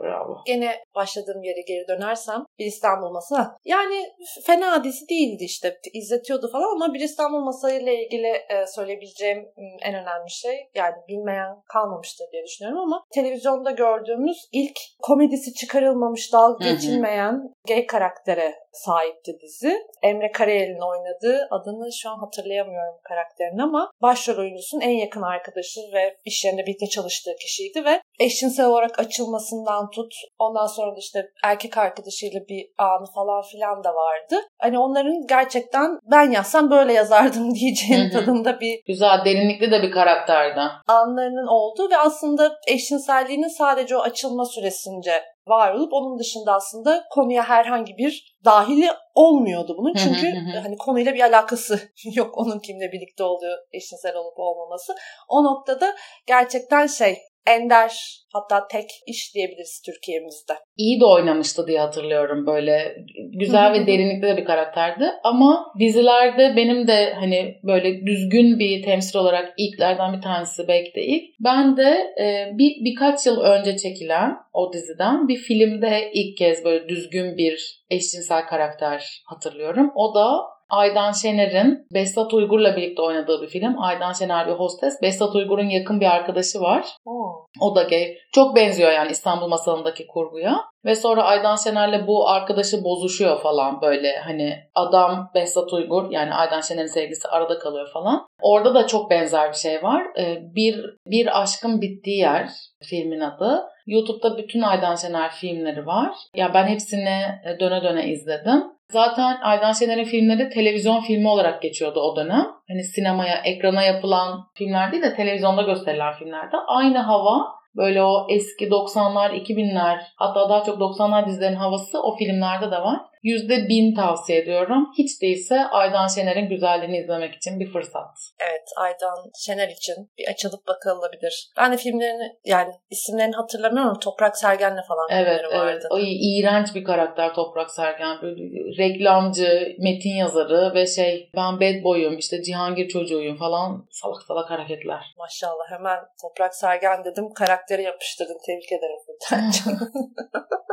Bravo. 0.00 0.38
Gene 0.46 0.84
başladığım 0.94 1.42
yere 1.42 1.60
geri 1.60 1.88
dönersem 1.88 2.44
bir 2.58 2.66
İstanbul 2.66 3.10
Masa. 3.10 3.56
Yani 3.64 4.12
fena 4.46 4.84
dizi 4.84 5.08
değildi 5.08 5.44
işte. 5.44 5.78
izletiyordu 5.92 6.50
falan 6.52 6.72
ama 6.72 6.94
bir 6.94 7.00
İstanbul 7.00 7.40
Masa 7.40 7.70
ile 7.70 8.04
ilgili 8.04 8.26
e, 8.26 8.66
söyleyebileceğim 8.66 9.48
en 9.82 9.94
önemli 9.94 10.30
şey 10.30 10.70
yani 10.74 10.94
bilmeyen 11.08 11.56
kalmamıştır 11.68 12.26
diye 12.32 12.44
düşünüyorum 12.44 12.80
ama 12.80 13.04
televizyonda 13.10 13.70
gördüğümüz 13.70 14.48
ilk 14.52 14.78
komedisi 15.02 15.54
çıkarılmamış, 15.54 16.32
dalga 16.32 16.70
geçilmeyen 16.70 17.54
gay 17.68 17.86
karaktere 17.86 18.54
sahipti 18.72 19.38
dizi. 19.42 19.78
Emre 20.02 20.32
Karayel'in 20.32 20.80
oynadığı 20.80 21.48
adını 21.50 21.92
şu 21.92 22.10
an 22.10 22.18
hatırlayamıyorum 22.18 22.94
karakterin 23.02 23.58
ama 23.58 23.90
başrol 24.02 24.38
oyuncusunun 24.38 24.80
en 24.80 24.90
yakın 24.90 25.22
arkadaşı 25.22 25.80
ve 25.94 26.16
iş 26.24 26.44
yerinde 26.44 26.66
birlikte 26.66 26.86
çalıştığı 26.86 27.36
kişiydi 27.36 27.84
ve 27.84 28.00
eşcinsel 28.20 28.66
olarak 28.66 28.98
açılmasından 28.98 29.83
tut 29.90 30.14
ondan 30.38 30.66
sonra 30.66 30.90
da 30.90 30.98
işte 30.98 31.30
erkek 31.44 31.78
arkadaşıyla 31.78 32.40
bir 32.48 32.66
anı 32.78 33.06
falan 33.14 33.42
filan 33.42 33.84
da 33.84 33.88
vardı. 33.88 34.46
Hani 34.60 34.78
onların 34.78 35.26
gerçekten 35.28 35.98
ben 36.10 36.30
yazsam 36.30 36.70
böyle 36.70 36.92
yazardım 36.92 37.54
diyeceğim 37.60 38.10
tadında 38.10 38.60
bir 38.60 38.80
güzel 38.86 39.24
derinlikli 39.24 39.70
de 39.70 39.82
bir 39.82 39.90
karakterdi. 39.90 40.60
Anlarının 40.88 41.46
olduğu 41.46 41.90
ve 41.90 41.96
aslında 41.96 42.58
eşcinselliğinin 42.68 43.58
sadece 43.58 43.96
o 43.96 44.00
açılma 44.00 44.44
süresince 44.44 45.22
var 45.46 45.74
olup 45.74 45.92
onun 45.92 46.18
dışında 46.18 46.52
aslında 46.54 47.04
konuya 47.10 47.48
herhangi 47.48 47.98
bir 47.98 48.34
dahili 48.44 48.90
olmuyordu 49.14 49.74
bunun. 49.78 49.94
Çünkü 49.94 50.32
hani 50.62 50.76
konuyla 50.76 51.14
bir 51.14 51.20
alakası 51.20 51.80
yok 52.14 52.38
onun 52.38 52.58
kimle 52.58 52.92
birlikte 52.92 53.24
olduğu 53.24 53.56
eşcinsel 53.72 54.16
olup 54.16 54.38
olmaması. 54.38 54.94
O 55.28 55.44
noktada 55.44 55.94
gerçekten 56.26 56.86
şey 56.86 57.18
ender 57.46 57.92
hatta 58.32 58.68
tek 58.68 58.90
iş 59.06 59.34
diyebiliriz 59.34 59.82
Türkiye'mizde. 59.86 60.52
İyi 60.76 61.00
de 61.00 61.04
oynamıştı 61.04 61.66
diye 61.66 61.80
hatırlıyorum 61.80 62.46
böyle 62.46 62.96
güzel 63.38 63.72
ve 63.72 63.86
derinlikli 63.86 64.26
de 64.26 64.36
bir 64.36 64.44
karakterdi 64.44 65.10
ama 65.24 65.72
dizilerde 65.78 66.56
benim 66.56 66.86
de 66.86 67.14
hani 67.14 67.60
böyle 67.62 68.06
düzgün 68.06 68.58
bir 68.58 68.82
temsil 68.82 69.18
olarak 69.18 69.54
ilklerden 69.58 70.16
bir 70.16 70.22
tanesi 70.22 70.68
belki 70.68 70.94
de 70.94 71.02
ilk. 71.02 71.24
Ben 71.40 71.76
de 71.76 72.14
e, 72.20 72.50
bir 72.58 72.84
birkaç 72.84 73.26
yıl 73.26 73.40
önce 73.40 73.76
çekilen 73.76 74.36
o 74.52 74.72
diziden 74.72 75.28
bir 75.28 75.36
filmde 75.36 76.10
ilk 76.14 76.36
kez 76.36 76.64
böyle 76.64 76.88
düzgün 76.88 77.36
bir 77.36 77.84
eşcinsel 77.90 78.46
karakter 78.46 79.22
hatırlıyorum. 79.26 79.92
O 79.94 80.14
da 80.14 80.53
Aydan 80.74 81.12
Şener'in 81.12 81.86
Behzat 81.94 82.34
Uygur'la 82.34 82.76
birlikte 82.76 83.02
oynadığı 83.02 83.42
bir 83.42 83.48
film. 83.48 83.82
Aydan 83.82 84.12
Şener 84.12 84.46
bir 84.46 84.52
hostes. 84.52 85.02
Behzat 85.02 85.34
Uygur'un 85.34 85.68
yakın 85.68 86.00
bir 86.00 86.06
arkadaşı 86.06 86.60
var. 86.60 86.86
Oo. 87.06 87.46
O 87.60 87.76
da 87.76 87.82
gay. 87.82 88.16
Çok 88.32 88.56
benziyor 88.56 88.92
yani 88.92 89.10
İstanbul 89.10 89.48
masalındaki 89.48 90.06
kurguya. 90.06 90.60
Ve 90.84 90.94
sonra 90.94 91.22
Aydan 91.22 91.56
Şener'le 91.56 92.06
bu 92.06 92.28
arkadaşı 92.28 92.84
bozuşuyor 92.84 93.42
falan 93.42 93.80
böyle. 93.82 94.16
Hani 94.16 94.58
adam 94.74 95.30
Behzat 95.34 95.72
Uygur 95.72 96.10
yani 96.10 96.34
Aydan 96.34 96.60
Şener'in 96.60 96.86
sevgisi 96.86 97.28
arada 97.28 97.58
kalıyor 97.58 97.90
falan. 97.92 98.26
Orada 98.42 98.74
da 98.74 98.86
çok 98.86 99.10
benzer 99.10 99.48
bir 99.48 99.56
şey 99.56 99.82
var. 99.82 100.02
Ee, 100.18 100.38
bir, 100.54 100.84
bir 101.06 101.42
aşkın 101.42 101.80
bittiği 101.80 102.18
yer 102.18 102.48
filmin 102.82 103.20
adı. 103.20 103.62
YouTube'da 103.86 104.38
bütün 104.38 104.62
Aydan 104.62 104.94
Şener 104.94 105.30
filmleri 105.30 105.86
var. 105.86 106.16
Ya 106.36 106.54
ben 106.54 106.66
hepsini 106.66 107.20
döne 107.60 107.82
döne 107.82 108.08
izledim. 108.08 108.73
Zaten 108.90 109.38
Aydan 109.42 109.72
Şener'in 109.72 110.04
filmleri 110.04 110.48
televizyon 110.48 111.00
filmi 111.00 111.28
olarak 111.28 111.62
geçiyordu 111.62 112.00
o 112.00 112.16
dönem. 112.16 112.46
Hani 112.68 112.84
sinemaya, 112.84 113.36
ekrana 113.36 113.82
yapılan 113.82 114.48
filmler 114.54 114.92
değil 114.92 115.02
de 115.02 115.14
televizyonda 115.14 115.62
gösterilen 115.62 116.14
filmlerde. 116.14 116.56
Aynı 116.66 116.98
hava 116.98 117.63
böyle 117.76 118.02
o 118.02 118.26
eski 118.30 118.68
90'lar, 118.68 119.30
2000'ler 119.30 119.98
hatta 120.16 120.48
daha 120.48 120.64
çok 120.64 120.78
90'lar 120.78 121.26
dizilerin 121.26 121.56
havası 121.56 122.02
o 122.02 122.16
filmlerde 122.16 122.70
de 122.70 122.76
var. 122.76 123.00
%1000 123.24 123.96
tavsiye 123.96 124.38
ediyorum. 124.38 124.92
Hiç 124.98 125.22
değilse 125.22 125.64
Aydan 125.64 126.06
Şener'in 126.06 126.48
güzelliğini 126.48 126.98
izlemek 126.98 127.34
için 127.34 127.60
bir 127.60 127.72
fırsat. 127.72 128.16
Evet 128.40 128.68
Aydan 128.76 129.30
Şener 129.46 129.68
için 129.68 129.94
bir 130.18 130.28
açılıp 130.28 130.66
bakılabilir. 130.66 131.50
Ben 131.56 131.72
de 131.72 131.76
filmlerini 131.76 132.36
yani 132.44 132.72
isimlerini 132.90 133.34
hatırlamıyorum 133.34 133.98
Toprak 133.98 134.36
Sergen'le 134.36 134.82
falan 134.88 135.06
evet, 135.10 135.40
evet. 135.44 135.60
vardı. 135.60 135.88
O 135.90 135.98
iğrenç 135.98 136.74
bir 136.74 136.84
karakter 136.84 137.34
Toprak 137.34 137.70
Sergen. 137.70 138.22
Böyle 138.22 138.42
reklamcı, 138.78 139.76
metin 139.78 140.16
yazarı 140.16 140.74
ve 140.74 140.86
şey 140.86 141.30
ben 141.36 141.60
bad 141.60 141.84
boy'um 141.84 142.18
işte 142.18 142.42
Cihangir 142.42 142.88
çocuğuyum 142.88 143.36
falan 143.36 143.86
salak 143.90 144.22
salak 144.22 144.50
hareketler. 144.50 145.14
Maşallah 145.18 145.70
hemen 145.70 145.98
Toprak 146.22 146.54
Sergen 146.54 147.04
dedim 147.04 147.24
karakteri 147.64 147.82
yapıştırdım. 147.82 148.36
Tebrik 148.46 148.72
ederim 148.72 148.98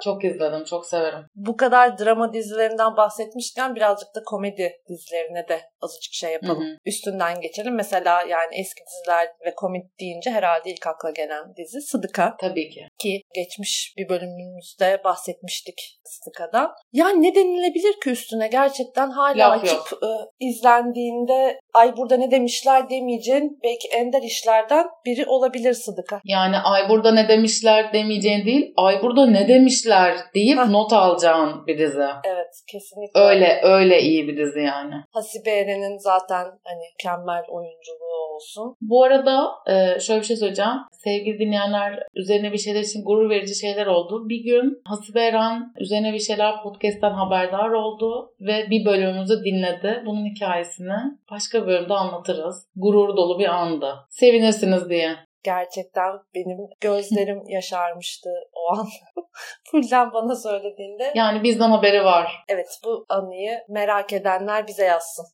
çok 0.03 0.23
izledim, 0.25 0.63
çok 0.63 0.85
severim. 0.85 1.25
Bu 1.35 1.57
kadar 1.57 1.97
drama 1.97 2.33
dizilerinden 2.33 2.97
bahsetmişken 2.97 3.75
birazcık 3.75 4.15
da 4.15 4.23
komedi 4.25 4.81
dizilerine 4.89 5.47
de 5.47 5.61
azıcık 5.81 6.13
şey 6.13 6.33
yapalım. 6.33 6.63
Hı 6.63 6.71
hı. 6.71 6.77
Üstünden 6.85 7.41
geçelim. 7.41 7.75
Mesela 7.75 8.21
yani 8.21 8.55
eski 8.59 8.81
diziler 8.87 9.27
ve 9.45 9.55
komedi 9.55 9.87
deyince 9.99 10.29
herhalde 10.31 10.69
ilk 10.69 10.87
akla 10.87 11.11
gelen 11.11 11.55
dizi 11.57 11.81
Sıdıka. 11.81 12.35
Tabii 12.39 12.69
ki. 12.69 12.87
Ki 12.99 13.21
geçmiş 13.35 13.93
bir 13.97 14.09
bölümümüzde 14.09 15.01
bahsetmiştik 15.03 15.99
Sıdıka'dan. 16.03 16.71
Yani 16.93 17.23
ne 17.23 17.35
denilebilir 17.35 17.99
ki 18.03 18.09
üstüne 18.09 18.47
gerçekten 18.47 19.09
hala 19.09 19.49
Laf 19.49 19.63
açıp 19.63 20.03
e, 20.03 20.09
izlendiğinde 20.39 21.59
ay 21.73 21.97
burada 21.97 22.17
ne 22.17 22.31
demişler 22.31 22.89
demeyeceğin 22.89 23.59
belki 23.63 23.87
ender 23.87 24.21
işlerden 24.21 24.85
biri 25.05 25.25
olabilir 25.25 25.73
Sıdıka. 25.73 26.21
Yani 26.25 26.57
ay 26.57 26.89
burada 26.89 27.11
ne 27.11 27.27
demişler 27.27 27.93
demeyeceğin 27.93 28.45
değil 28.45 28.73
ay 28.77 29.01
burada 29.01 29.25
ne 29.25 29.47
demişler 29.47 30.17
deyip 30.35 30.57
Hah. 30.57 30.69
not 30.69 30.93
alacağın 30.93 31.67
bir 31.67 31.77
dizi. 31.77 32.07
Evet 32.23 32.63
kesinlikle. 32.67 33.19
Öyle 33.19 33.59
öyle 33.63 34.01
iyi 34.01 34.27
bir 34.27 34.37
dizi 34.37 34.59
yani. 34.59 34.93
Hasibe 35.11 35.49
Eren'in 35.49 35.97
zaten 35.97 36.45
hani 36.63 36.83
mükemmel 36.93 37.43
oyunculuğu 37.49 38.35
olsun. 38.35 38.75
Bu 38.81 39.03
arada 39.03 39.51
e, 39.67 39.99
şöyle 39.99 40.21
bir 40.21 40.25
şey 40.25 40.37
söyleyeceğim. 40.37 40.77
Sevgili 40.91 41.39
dinleyenler 41.39 42.03
üzerine 42.15 42.51
bir 42.51 42.57
şeyler 42.57 42.81
için 42.81 43.03
gurur 43.03 43.29
verici 43.29 43.55
şeyler 43.59 43.85
oldu. 43.85 44.29
Bir 44.29 44.43
gün 44.43 44.81
Hasibe 44.85 45.21
Eren 45.21 45.73
üzerine 45.79 46.13
bir 46.13 46.19
şeyler 46.19 46.63
podcast'ten 46.63 47.11
haberdar 47.11 47.69
oldu 47.69 48.33
ve 48.39 48.69
bir 48.69 48.85
bölümümüzü 48.85 49.43
dinledi. 49.45 50.03
Bunun 50.05 50.25
hikayesini 50.25 50.97
başka 51.31 51.67
bölümde 51.67 51.93
anlatırız. 51.93 52.67
Gurur 52.75 53.17
dolu 53.17 53.39
bir 53.39 53.47
andı. 53.47 53.95
Sevinirsiniz 54.09 54.89
diye 54.89 55.15
gerçekten 55.43 56.11
benim 56.35 56.57
gözlerim 56.81 57.41
yaşarmıştı 57.47 58.29
o 58.53 58.77
an. 58.77 58.87
Fulden 59.71 60.13
bana 60.13 60.35
söylediğinde. 60.35 61.11
Yani 61.15 61.43
bizden 61.43 61.69
haberi 61.69 62.03
var. 62.03 62.43
Evet 62.47 62.79
bu 62.85 63.05
anıyı 63.09 63.59
merak 63.69 64.13
edenler 64.13 64.67
bize 64.67 64.85
yazsın. 64.85 65.25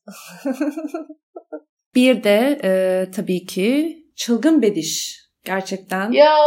Bir 1.95 2.23
de 2.23 2.59
e, 2.63 3.05
tabii 3.11 3.45
ki 3.45 3.97
Çılgın 4.15 4.61
Bediş. 4.61 5.21
Gerçekten. 5.45 6.11
Ya 6.11 6.37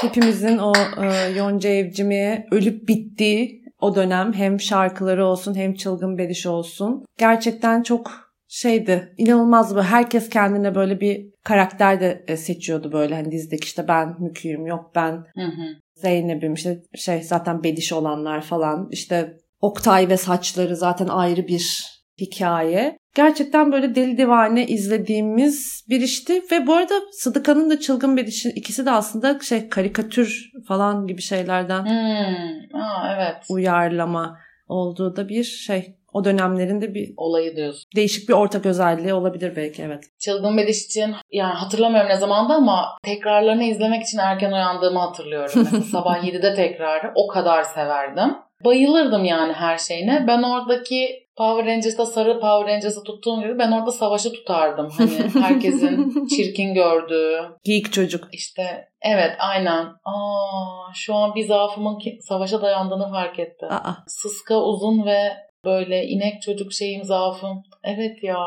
hepimizin 0.00 0.58
o 0.58 0.72
e, 1.04 1.28
Yonca 1.36 1.70
Evcim'i 1.70 2.46
ölüp 2.50 2.88
bittiği 2.88 3.61
o 3.82 3.94
dönem 3.94 4.32
hem 4.32 4.60
şarkıları 4.60 5.26
olsun 5.26 5.54
hem 5.54 5.74
Çılgın 5.74 6.18
Bediş 6.18 6.46
olsun. 6.46 7.04
Gerçekten 7.18 7.82
çok 7.82 8.32
şeydi 8.48 9.14
inanılmaz 9.18 9.76
bu 9.76 9.82
herkes 9.82 10.28
kendine 10.28 10.74
böyle 10.74 11.00
bir 11.00 11.26
karakter 11.44 12.00
de 12.00 12.24
e, 12.28 12.36
seçiyordu 12.36 12.92
böyle 12.92 13.14
hani 13.14 13.32
dizideki 13.32 13.64
işte 13.64 13.88
ben 13.88 14.14
Mükü'yüm 14.18 14.66
yok 14.66 14.92
ben 14.94 15.12
hı 15.12 15.42
hı. 15.42 15.66
Zeynep'im 15.94 16.54
işte 16.54 16.82
şey 16.94 17.22
zaten 17.22 17.62
Bediş 17.62 17.92
olanlar 17.92 18.42
falan 18.42 18.88
işte 18.90 19.36
Oktay 19.60 20.08
ve 20.08 20.16
saçları 20.16 20.76
zaten 20.76 21.08
ayrı 21.08 21.48
bir 21.48 21.92
hikaye. 22.20 22.98
Gerçekten 23.14 23.72
böyle 23.72 23.94
deli 23.94 24.18
divane 24.18 24.66
izlediğimiz 24.66 25.84
bir 25.88 26.00
işti 26.00 26.42
ve 26.52 26.66
bu 26.66 26.74
arada 26.74 26.94
Sıdıka'nın 27.12 27.70
da 27.70 27.80
Çılgın 27.80 28.16
Bediş'i 28.16 28.48
ikisi 28.48 28.86
de 28.86 28.90
aslında 28.90 29.40
şey 29.40 29.68
karikatür 29.68 30.50
falan 30.62 31.06
gibi 31.06 31.22
şeylerden 31.22 31.84
hmm. 31.84 32.80
Aa, 32.80 33.14
evet. 33.16 33.46
uyarlama 33.48 34.38
olduğu 34.68 35.16
da 35.16 35.28
bir 35.28 35.44
şey 35.44 35.96
o 36.12 36.24
dönemlerinde 36.24 36.94
bir 36.94 37.14
olayı 37.16 37.56
diyorsun. 37.56 37.84
Değişik 37.96 38.28
bir 38.28 38.34
ortak 38.34 38.66
özelliği 38.66 39.14
olabilir 39.14 39.56
belki 39.56 39.82
evet. 39.82 40.04
Çılgın 40.20 40.56
Bediş 40.56 40.84
için 40.86 41.14
yani 41.30 41.54
hatırlamıyorum 41.54 42.10
ne 42.10 42.16
zamanda 42.16 42.54
ama 42.54 42.88
tekrarlarını 43.02 43.64
izlemek 43.64 44.02
için 44.02 44.18
erken 44.18 44.52
uyandığımı 44.52 44.98
hatırlıyorum. 44.98 45.52
Mesela 45.56 45.82
sabah 45.82 46.24
7'de 46.24 46.54
tekrarı 46.54 47.12
o 47.14 47.26
kadar 47.26 47.62
severdim. 47.62 48.34
Bayılırdım 48.64 49.24
yani 49.24 49.52
her 49.52 49.78
şeyine. 49.78 50.24
Ben 50.28 50.42
oradaki 50.42 51.21
Power 51.36 51.66
Rangers'ta 51.66 52.06
sarı 52.06 52.40
Power 52.40 52.74
Rangers'ı 52.74 53.02
tuttuğum 53.02 53.40
gibi 53.40 53.58
ben 53.58 53.72
orada 53.72 53.90
savaşı 53.90 54.32
tutardım. 54.32 54.90
Hani 54.98 55.10
herkesin 55.42 56.26
çirkin 56.26 56.74
gördüğü. 56.74 57.38
Geek 57.64 57.92
çocuk. 57.92 58.28
İşte 58.32 58.88
evet 59.02 59.32
aynen. 59.38 59.84
Aa, 60.04 60.92
şu 60.94 61.14
an 61.14 61.34
bir 61.34 61.44
zaafımın 61.44 61.98
savaşa 62.20 62.62
dayandığını 62.62 63.10
fark 63.10 63.38
etti. 63.38 63.66
Aa. 63.66 63.94
Sıska 64.06 64.62
uzun 64.62 65.06
ve 65.06 65.32
Böyle 65.64 66.06
inek 66.06 66.42
çocuk 66.42 66.72
şeyim 66.72 67.04
zaafım. 67.04 67.62
Evet 67.84 68.22
ya. 68.24 68.46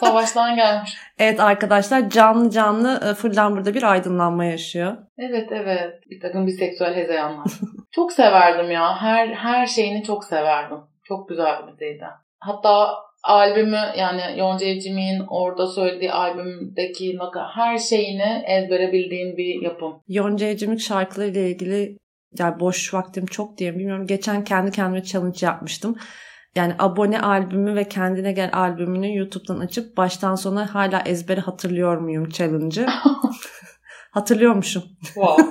Savaştan 0.00 0.56
gelmiş. 0.56 0.96
Evet 1.18 1.40
arkadaşlar 1.40 2.10
canlı 2.10 2.50
canlı 2.50 3.00
e, 3.10 3.14
Fırlan 3.14 3.56
burada 3.56 3.74
bir 3.74 3.82
aydınlanma 3.82 4.44
yaşıyor. 4.44 4.96
Evet 5.18 5.52
evet. 5.52 6.10
Bir 6.10 6.20
takım 6.20 6.46
biseksüel 6.46 6.94
hezeyanlar. 6.94 7.46
çok 7.92 8.12
severdim 8.12 8.70
ya. 8.70 8.96
Her 8.96 9.28
her 9.28 9.66
şeyini 9.66 10.04
çok 10.04 10.24
severdim. 10.24 10.78
Çok 11.04 11.28
güzel 11.28 11.66
bir 11.66 11.72
diziydi. 11.72 12.04
Hatta 12.38 12.94
albümü 13.22 13.80
yani 13.98 14.38
Yonca 14.38 14.66
Evcimik'in 14.66 15.26
orada 15.28 15.66
söylediği 15.66 16.12
albümdeki 16.12 17.18
her 17.54 17.78
şeyini 17.78 18.44
ezbere 18.46 18.92
bildiğim 18.92 19.36
bir 19.36 19.62
yapım. 19.62 20.02
Yonca 20.08 20.46
Evcimik 20.46 20.80
şarkılarıyla 20.80 21.40
ilgili 21.40 21.98
yani 22.38 22.60
boş 22.60 22.94
vaktim 22.94 23.26
çok 23.26 23.58
diye 23.58 23.74
bilmiyorum. 23.74 24.06
Geçen 24.06 24.44
kendi 24.44 24.70
kendime 24.70 25.02
challenge 25.04 25.46
yapmıştım. 25.46 25.96
Yani 26.56 26.74
abone 26.78 27.20
albümü 27.20 27.74
ve 27.74 27.84
kendine 27.88 28.32
gel 28.32 28.50
albümünü 28.52 29.16
YouTube'dan 29.16 29.58
açıp 29.58 29.96
baştan 29.96 30.34
sona 30.34 30.74
hala 30.74 31.02
ezbere 31.06 31.40
hatırlıyor 31.40 31.96
muyum 31.96 32.28
challenge'ı. 32.28 32.86
Hatırlıyormuşum. 34.10 34.82
Wow. 35.02 35.44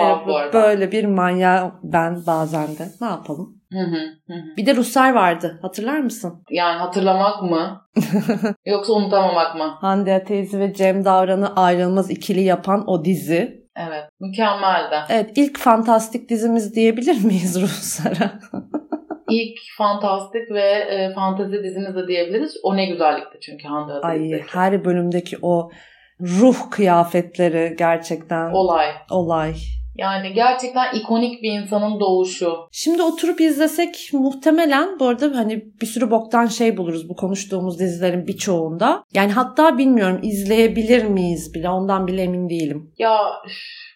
Wow, 0.00 0.48
bu 0.48 0.52
Böyle 0.52 0.92
bir 0.92 1.04
manya 1.04 1.72
ben 1.82 2.26
bazen 2.26 2.66
de. 2.66 2.88
Ne 3.00 3.06
yapalım? 3.06 3.60
Hı 3.72 3.78
hı, 3.78 4.32
hı. 4.32 4.56
Bir 4.56 4.66
de 4.66 4.76
Ruslar 4.76 5.14
vardı. 5.14 5.58
Hatırlar 5.62 5.98
mısın? 5.98 6.44
Yani 6.50 6.78
hatırlamak 6.78 7.42
mı? 7.42 7.80
Yoksa 8.66 8.92
unutamamak 8.92 9.56
mı? 9.56 9.76
Hande 9.80 10.14
Atezi 10.14 10.60
ve 10.60 10.74
Cem 10.74 11.04
Davran'ı 11.04 11.56
ayrılmaz 11.56 12.10
ikili 12.10 12.40
yapan 12.40 12.84
o 12.86 13.04
dizi. 13.04 13.64
Evet. 13.76 14.04
Mükemmeldi. 14.20 14.94
Evet. 15.10 15.30
ilk 15.36 15.58
fantastik 15.58 16.28
dizimiz 16.28 16.74
diyebilir 16.74 17.24
miyiz 17.24 17.62
Ruslara? 17.62 18.32
İlk 19.30 19.58
fantastik 19.78 20.50
ve 20.50 20.70
e, 20.70 21.14
fantezi 21.14 21.62
dizimiz 21.64 21.96
de 21.96 22.08
diyebiliriz. 22.08 22.56
O 22.62 22.76
ne 22.76 22.86
güzellikti 22.86 23.38
çünkü 23.40 23.68
Hande 23.68 23.92
Ay 23.92 24.42
her 24.52 24.84
bölümdeki 24.84 25.36
o 25.42 25.70
ruh 26.20 26.70
kıyafetleri 26.70 27.74
gerçekten. 27.78 28.50
Olay. 28.50 28.86
Olay. 29.10 29.54
Yani 29.96 30.32
gerçekten 30.32 30.94
ikonik 30.94 31.42
bir 31.42 31.52
insanın 31.52 32.00
doğuşu. 32.00 32.56
Şimdi 32.72 33.02
oturup 33.02 33.40
izlesek 33.40 34.10
muhtemelen 34.12 34.98
bu 35.00 35.06
arada 35.06 35.38
hani 35.38 35.64
bir 35.80 35.86
sürü 35.86 36.10
boktan 36.10 36.46
şey 36.46 36.76
buluruz 36.76 37.08
bu 37.08 37.16
konuştuğumuz 37.16 37.78
dizilerin 37.78 38.26
birçoğunda. 38.26 39.04
Yani 39.14 39.32
hatta 39.32 39.78
bilmiyorum 39.78 40.20
izleyebilir 40.22 41.04
miyiz 41.04 41.54
bile 41.54 41.68
ondan 41.68 42.06
bile 42.06 42.22
emin 42.22 42.48
değilim. 42.48 42.92
Ya 42.98 43.18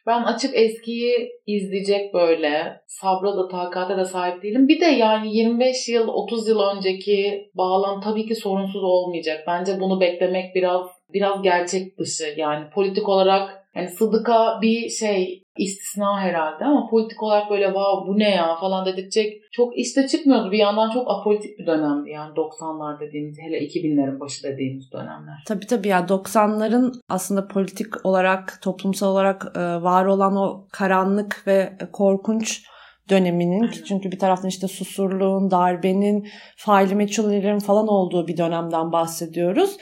ben 0.07 0.23
açık 0.23 0.51
eskiyi 0.55 1.31
izleyecek 1.47 2.15
böyle 2.15 2.81
sabra 2.87 3.37
da 3.37 3.49
takate 3.49 3.97
de 3.97 4.05
sahip 4.05 4.43
değilim. 4.43 4.69
Bir 4.69 4.81
de 4.81 4.85
yani 4.87 5.37
25 5.37 5.89
yıl 5.89 6.09
30 6.09 6.49
yıl 6.49 6.61
önceki 6.61 7.51
bağlam 7.55 8.01
tabii 8.01 8.27
ki 8.27 8.35
sorunsuz 8.35 8.83
olmayacak. 8.83 9.45
Bence 9.47 9.81
bunu 9.81 10.01
beklemek 10.01 10.55
biraz 10.55 10.87
biraz 11.13 11.43
gerçek 11.43 11.99
dışı. 11.99 12.35
Yani 12.37 12.71
politik 12.71 13.09
olarak 13.09 13.65
yani 13.77 13.89
Sıdık'a 13.89 14.59
bir 14.63 14.89
şey 14.89 15.43
istisna 15.59 16.21
herhalde 16.21 16.65
ama 16.65 16.89
politik 16.91 17.23
olarak 17.23 17.51
böyle 17.51 17.75
vav 17.75 18.07
bu 18.07 18.19
ne 18.19 18.31
ya 18.31 18.57
falan 18.61 18.87
dedirtecek 18.87 19.43
çok 19.53 19.79
işte 19.79 20.09
çıkmıyordu. 20.09 20.51
Bir 20.51 20.59
yandan 20.59 20.91
çok 20.91 21.11
apolitik 21.11 21.59
bir 21.59 21.67
dönemdi 21.67 22.11
yani 22.11 22.35
90'lar 22.35 23.01
dediğimiz 23.01 23.39
hele 23.39 23.59
2000'lerin 23.59 24.21
başı 24.21 24.43
dediğimiz 24.43 24.93
dönemler. 24.93 25.45
Tabii 25.47 25.67
tabii 25.67 25.89
ya 25.89 26.01
90'ların 26.01 26.93
aslında 27.09 27.49
politik 27.49 28.07
olarak 28.07 28.59
toplumsal 28.63 29.13
olarak 29.13 29.53
e, 29.57 29.61
var 29.61 30.05
olan 30.05 30.37
o 30.37 30.67
karanlık 30.73 31.43
ve 31.47 31.73
korkunç 31.93 32.63
döneminin 33.11 33.63
Aynen. 33.63 33.85
çünkü 33.89 34.13
bir 34.13 34.19
taraftan 34.19 34.49
işte 34.49 34.69
susurluğun, 34.69 35.51
darbenin, 35.51 36.29
faili 36.57 36.95
meçhullerin 36.95 37.59
falan 37.59 37.89
olduğu 37.89 38.27
bir 38.27 38.37
dönemden 38.37 38.93
bahsediyoruz 38.93 39.77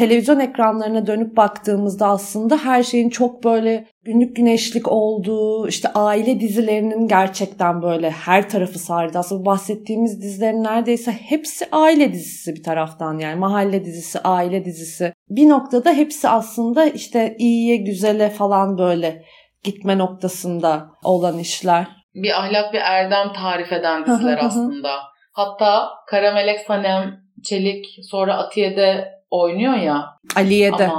televizyon 0.00 0.40
ekranlarına 0.40 1.06
dönüp 1.06 1.36
baktığımızda 1.36 2.06
aslında 2.06 2.56
her 2.56 2.82
şeyin 2.82 3.10
çok 3.10 3.44
böyle 3.44 3.86
günlük 4.04 4.36
güneşlik 4.36 4.88
olduğu, 4.88 5.68
işte 5.68 5.88
aile 5.94 6.40
dizilerinin 6.40 7.08
gerçekten 7.08 7.82
böyle 7.82 8.10
her 8.10 8.48
tarafı 8.48 8.78
sardı. 8.78 9.18
Aslında 9.18 9.44
bahsettiğimiz 9.44 10.22
dizilerin 10.22 10.64
neredeyse 10.64 11.12
hepsi 11.12 11.66
aile 11.72 12.12
dizisi 12.12 12.54
bir 12.54 12.62
taraftan 12.62 13.18
yani 13.18 13.38
mahalle 13.38 13.84
dizisi, 13.84 14.20
aile 14.20 14.64
dizisi. 14.64 15.12
Bir 15.28 15.48
noktada 15.48 15.92
hepsi 15.92 16.28
aslında 16.28 16.84
işte 16.84 17.36
iyiye, 17.38 17.76
güzele 17.76 18.30
falan 18.30 18.78
böyle 18.78 19.22
gitme 19.64 19.98
noktasında 19.98 20.90
olan 21.04 21.38
işler. 21.38 21.86
Bir 22.14 22.40
ahlak 22.40 22.72
bir 22.72 22.80
erdem 22.80 23.32
tarif 23.32 23.72
eden 23.72 24.06
diziler 24.06 24.38
aslında. 24.42 24.90
Hatta 25.32 25.88
Kara 26.06 26.32
Melek 26.32 26.60
Sanem 26.60 27.20
Çelik 27.44 27.86
sonra 28.10 28.36
Atiye'de 28.36 29.19
oynuyor 29.30 29.74
ya. 29.74 30.06
Aliye 30.36 30.78
de. 30.78 30.90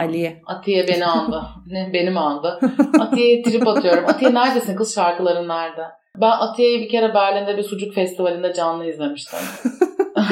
Aliye. 0.00 0.42
Atiye 0.46 0.88
beni 0.88 1.06
andı. 1.06 1.42
ne 1.66 1.90
benim 1.92 2.18
andı. 2.18 2.60
Atiye'ye 3.00 3.42
trip 3.42 3.68
atıyorum. 3.68 4.04
Atiye 4.08 4.34
neredesin 4.34 4.76
kız 4.76 4.94
şarkıların 4.94 5.48
nerede? 5.48 5.84
Ben 6.16 6.30
Atiye'yi 6.30 6.80
bir 6.80 6.88
kere 6.88 7.14
Berlin'de 7.14 7.56
bir 7.56 7.62
sucuk 7.62 7.94
festivalinde 7.94 8.52
canlı 8.54 8.86
izlemiştim. 8.86 9.38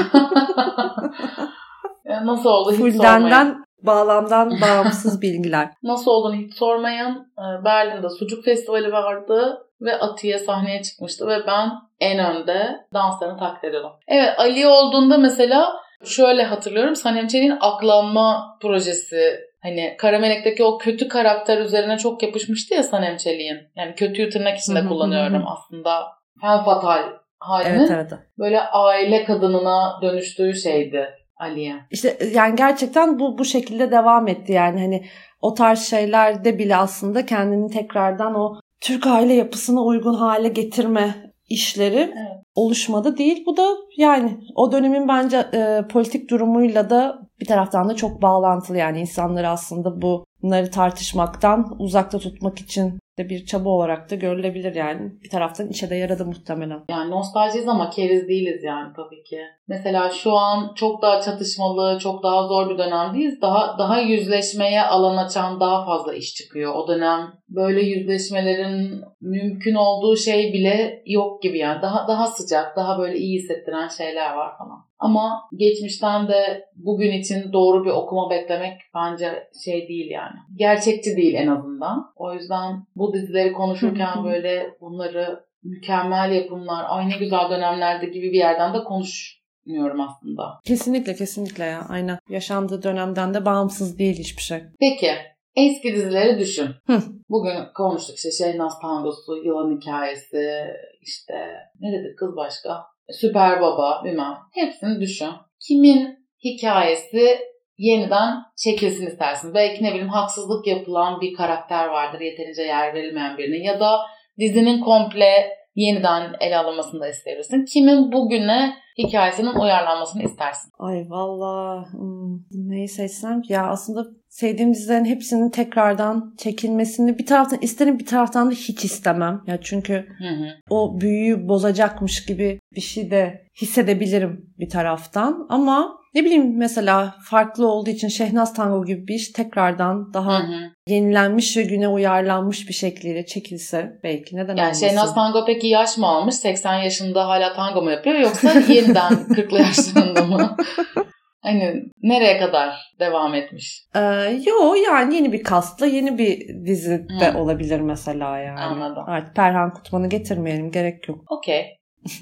Nasıl 2.25 2.51
oldu 2.51 2.73
hiç 2.73 2.79
Fuldenden, 2.79 3.21
sormayın. 3.21 3.65
bağlamdan 3.83 4.61
bağımsız 4.61 5.23
bilgiler. 5.23 5.69
Nasıl 5.83 6.11
olduğunu 6.11 6.35
hiç 6.35 6.55
sormayın. 6.55 7.33
Ee, 7.39 7.65
Berlin'de 7.65 8.09
sucuk 8.11 8.45
festivali 8.45 8.93
vardı 8.93 9.63
ve 9.81 9.99
Atiye 9.99 10.39
sahneye 10.39 10.83
çıkmıştı 10.83 11.27
ve 11.29 11.47
ben 11.47 11.71
en 12.01 12.19
önde 12.19 12.87
danslarını 12.95 13.39
taklit 13.39 13.65
ediyordum. 13.65 13.93
Evet 14.09 14.35
Ali 14.39 14.67
olduğunda 14.67 15.19
mesela 15.19 15.73
Şöyle 16.05 16.43
hatırlıyorum 16.43 16.97
Sanem 16.97 17.27
Çelik'in 17.27 17.59
aklanma 17.61 18.59
projesi 18.63 19.41
hani 19.63 19.95
Karamelek'teki 19.99 20.65
o 20.65 20.79
kötü 20.79 21.09
karakter 21.09 21.59
üzerine 21.59 21.99
çok 21.99 22.23
yapışmıştı 22.23 22.75
ya 22.75 22.83
Sanem 22.83 23.17
Çelik'in. 23.17 23.59
Yani 23.77 23.95
kötüyü 23.95 24.31
tırnak 24.31 24.59
içinde 24.59 24.87
kullanıyorum 24.87 25.45
aslında. 25.47 26.07
Fen 26.41 26.65
fatal 26.65 27.03
halinin 27.39 27.79
evet, 27.79 27.91
evet. 27.91 28.13
böyle 28.39 28.61
aile 28.61 29.25
kadınına 29.25 29.99
dönüştüğü 30.03 30.55
şeydi 30.55 31.09
Aliye. 31.37 31.75
İşte 31.91 32.19
yani 32.35 32.57
gerçekten 32.57 33.19
bu 33.19 33.39
bu 33.39 33.45
şekilde 33.45 33.91
devam 33.91 34.29
etti 34.29 34.53
yani 34.53 34.81
hani 34.81 35.05
o 35.41 35.55
tarz 35.55 35.89
şeylerde 35.89 36.59
bile 36.59 36.77
aslında 36.77 37.27
kendini 37.27 37.71
tekrardan 37.71 38.35
o 38.35 38.61
Türk 38.81 39.07
aile 39.07 39.35
yapısına 39.35 39.83
uygun 39.83 40.15
hale 40.15 40.49
getirme 40.49 41.15
işleri 41.49 41.97
evet. 41.97 42.36
Oluşmadı 42.57 43.19
değil. 43.19 43.43
Bu 43.47 43.57
da 43.57 43.77
yani 43.97 44.39
o 44.55 44.73
dönemin 44.73 45.09
bence 45.09 45.37
e, 45.55 45.85
politik 45.91 46.31
durumuyla 46.31 46.91
da 46.91 47.19
bir 47.41 47.47
taraftan 47.47 47.89
da 47.89 47.97
çok 47.97 48.23
bağlantılı. 48.23 48.77
Yani 48.77 49.01
insanları 49.01 49.49
aslında 49.49 50.03
bunları 50.03 50.71
tartışmaktan 50.71 51.77
uzakta 51.79 52.19
tutmak 52.19 52.59
için 52.59 52.99
de 53.19 53.29
bir 53.29 53.47
çaba 53.47 53.69
olarak 53.69 54.11
da 54.11 54.15
görülebilir 54.15 54.75
yani. 54.75 55.13
Bir 55.25 55.31
taraftan 55.31 55.69
işe 55.69 55.91
de 55.91 55.95
yaradı 55.95 56.27
muhtemelen. 56.27 56.85
Yani 56.91 57.11
nostaljiyiz 57.11 57.69
ama 57.69 57.91
keriz 57.91 58.29
değiliz 58.29 58.65
yani 58.65 58.93
tabii 58.97 59.23
ki. 59.23 59.41
Mesela 59.69 60.11
şu 60.11 60.33
an 60.33 60.75
çok 60.75 61.03
daha 61.03 61.21
çatışmalı, 61.21 61.99
çok 61.99 62.23
daha 62.23 62.47
zor 62.47 62.71
bir 62.71 62.79
dönemdeyiz. 62.79 63.43
Daha 63.43 63.79
daha 63.79 64.01
yüzleşmeye 64.01 64.83
alan 64.83 65.17
açan 65.17 65.61
daha 65.61 65.87
fazla 65.87 66.15
iş 66.15 66.35
çıkıyor. 66.35 66.75
O 66.75 66.89
dönem 66.89 67.33
böyle 67.49 67.83
yüzleşmelerin 67.83 69.03
mümkün 69.21 69.75
olduğu 69.75 70.17
şey 70.17 70.53
bile 70.53 71.03
yok 71.07 71.43
gibi 71.43 71.59
yani. 71.59 71.83
Daha 71.83 72.09
daha 72.09 72.27
sıcak, 72.27 72.77
daha 72.77 72.99
böyle 72.99 73.19
iyi 73.19 73.39
hissettiren 73.39 73.89
şeyler 73.89 74.35
var 74.35 74.59
falan. 74.59 74.86
Ama 74.99 75.43
geçmişten 75.57 76.29
de 76.29 76.65
bugün 76.75 77.13
için 77.13 77.53
doğru 77.53 77.85
bir 77.85 77.91
okuma 77.91 78.31
beklemek 78.31 78.81
bence 78.95 79.49
şey 79.65 79.89
değil 79.89 80.11
yani. 80.11 80.37
Gerçekçi 80.57 81.17
değil 81.17 81.35
en 81.35 81.47
azından. 81.47 82.13
O 82.17 82.35
yüzden 82.35 82.87
bu 82.97 83.15
dizileri 83.15 83.53
konuşurken 83.53 84.25
böyle 84.25 84.77
bunları 84.81 85.47
mükemmel 85.63 86.33
yapımlar, 86.33 86.85
ay 86.89 87.09
ne 87.09 87.19
güzel 87.19 87.51
dönemlerde 87.51 88.07
gibi 88.07 88.33
bir 88.33 88.39
yerden 88.39 88.75
de 88.75 88.85
konuşmuyorum 88.85 90.01
aslında. 90.01 90.61
Kesinlikle 90.65 91.15
kesinlikle 91.15 91.65
ya. 91.65 91.87
Aynen. 91.89 92.19
Yaşandığı 92.29 92.83
dönemden 92.83 93.35
de 93.35 93.45
bağımsız 93.45 93.99
değil 93.99 94.19
hiçbir 94.19 94.43
şey. 94.43 94.61
Peki. 94.81 95.11
Eski 95.57 95.95
dizileri 95.95 96.39
düşün. 96.39 96.69
Hı. 96.87 97.03
Bugün 97.31 97.55
konuştuk 97.75 98.17
işte 98.17 98.31
Şehnaz 98.31 98.81
Tangosu, 98.81 99.37
Yılan 99.45 99.77
Hikayesi, 99.77 100.67
işte 101.03 101.35
ne 101.81 101.93
dedik 101.93 102.19
kız 102.19 102.37
başka? 102.37 102.85
Süper 103.11 103.61
Baba 103.61 104.03
bilmem. 104.05 104.35
Hepsini 104.55 105.01
düşün. 105.01 105.29
Kimin 105.61 106.19
hikayesi 106.45 107.39
yeniden 107.79 108.35
çekilsin 108.57 109.07
istersin. 109.07 109.55
Belki 109.55 109.85
ne 109.85 109.89
bileyim 109.89 110.09
haksızlık 110.09 110.67
yapılan 110.67 111.21
bir 111.21 111.35
karakter 111.35 111.87
vardır 111.87 112.21
yeterince 112.21 112.63
yer 112.63 112.95
verilmeyen 112.95 113.39
birinin 113.39 113.65
ya 113.65 113.81
da 113.81 114.01
dizinin 114.39 114.81
komple 114.81 115.57
yeniden 115.75 116.35
ele 116.41 116.57
alınmasını 116.57 117.01
da 117.01 117.09
isteyebilirsin. 117.09 117.65
Kimin 117.65 118.13
bugüne 118.13 118.75
hikayesinin 118.99 119.55
uyarlanmasını 119.55 120.23
istersin? 120.23 120.73
Ay 120.79 121.05
valla 121.09 121.85
hmm, 121.93 122.39
neyi 122.51 122.89
seçsem 122.89 123.43
ya 123.49 123.67
aslında 123.69 124.05
sevdiğim 124.37 124.75
dizilerin 124.75 125.05
hepsinin 125.05 125.51
tekrardan 125.51 126.35
çekilmesini 126.39 127.19
bir 127.19 127.27
taraftan 127.27 127.59
isterim 127.63 127.99
bir 127.99 128.07
taraftan 128.07 128.51
da 128.51 128.55
hiç 128.55 128.85
istemem. 128.85 129.43
Ya 129.47 129.59
çünkü 129.63 129.93
Hı 130.19 130.29
hı. 130.29 130.49
o 130.71 131.01
büyüyü 131.01 131.49
bozacakmış 131.49 132.25
gibi 132.25 132.61
bir 132.75 132.81
şey 132.81 133.11
de 133.11 133.47
hissedebilirim 133.61 134.51
bir 134.59 134.69
taraftan. 134.69 135.47
Ama 135.49 135.99
ne 136.15 136.25
bileyim 136.25 136.59
mesela 136.59 137.15
farklı 137.25 137.69
olduğu 137.69 137.91
için 137.91 138.09
Şehnaz 138.09 138.55
Tango 138.55 138.85
gibi 138.85 139.07
bir 139.07 139.15
iş 139.15 139.29
tekrardan 139.29 140.15
daha 140.15 140.39
Hı 140.39 140.43
hı. 140.43 140.71
yenilenmiş 140.89 141.57
ve 141.57 141.63
güne 141.63 141.89
uyarlanmış 141.89 142.69
bir 142.69 142.75
şekliyle 142.75 143.27
çekilse 143.27 144.01
belki 144.03 144.37
neden 144.37 144.57
Yani 144.57 144.67
olmasın? 144.67 144.87
Şehnaz 144.87 145.15
Tango 145.15 145.45
peki 145.47 145.67
yaş 145.67 145.99
mı 145.99 146.07
almış? 146.07 146.35
80 146.35 146.75
yaşında 146.75 147.29
hala 147.29 147.55
tango 147.55 147.83
mu 147.83 147.91
yapıyor 147.91 148.17
yoksa 148.19 148.53
yeniden 148.69 149.13
40'lı 149.13 149.59
yaşlarında 149.59 150.25
mı? 150.25 150.57
Hani 151.47 151.83
nereye 152.03 152.39
kadar 152.39 152.75
devam 153.01 153.35
etmiş? 153.35 153.83
Ee, 153.95 154.01
yo 154.47 154.75
yani 154.75 155.15
yeni 155.15 155.33
bir 155.33 155.43
kastla 155.43 155.87
yeni 155.87 156.19
bir 156.19 156.49
dizi 156.67 157.07
de 157.21 157.33
Hı. 157.33 157.39
olabilir 157.39 157.81
mesela 157.81 158.39
yani. 158.39 158.61
Anladım. 158.61 159.05
Artık 159.07 159.37
Perhan 159.37 159.73
Kutman'ı 159.73 160.09
getirmeyelim 160.09 160.71
gerek 160.71 161.09
yok. 161.09 161.25
Okey. 161.31 161.67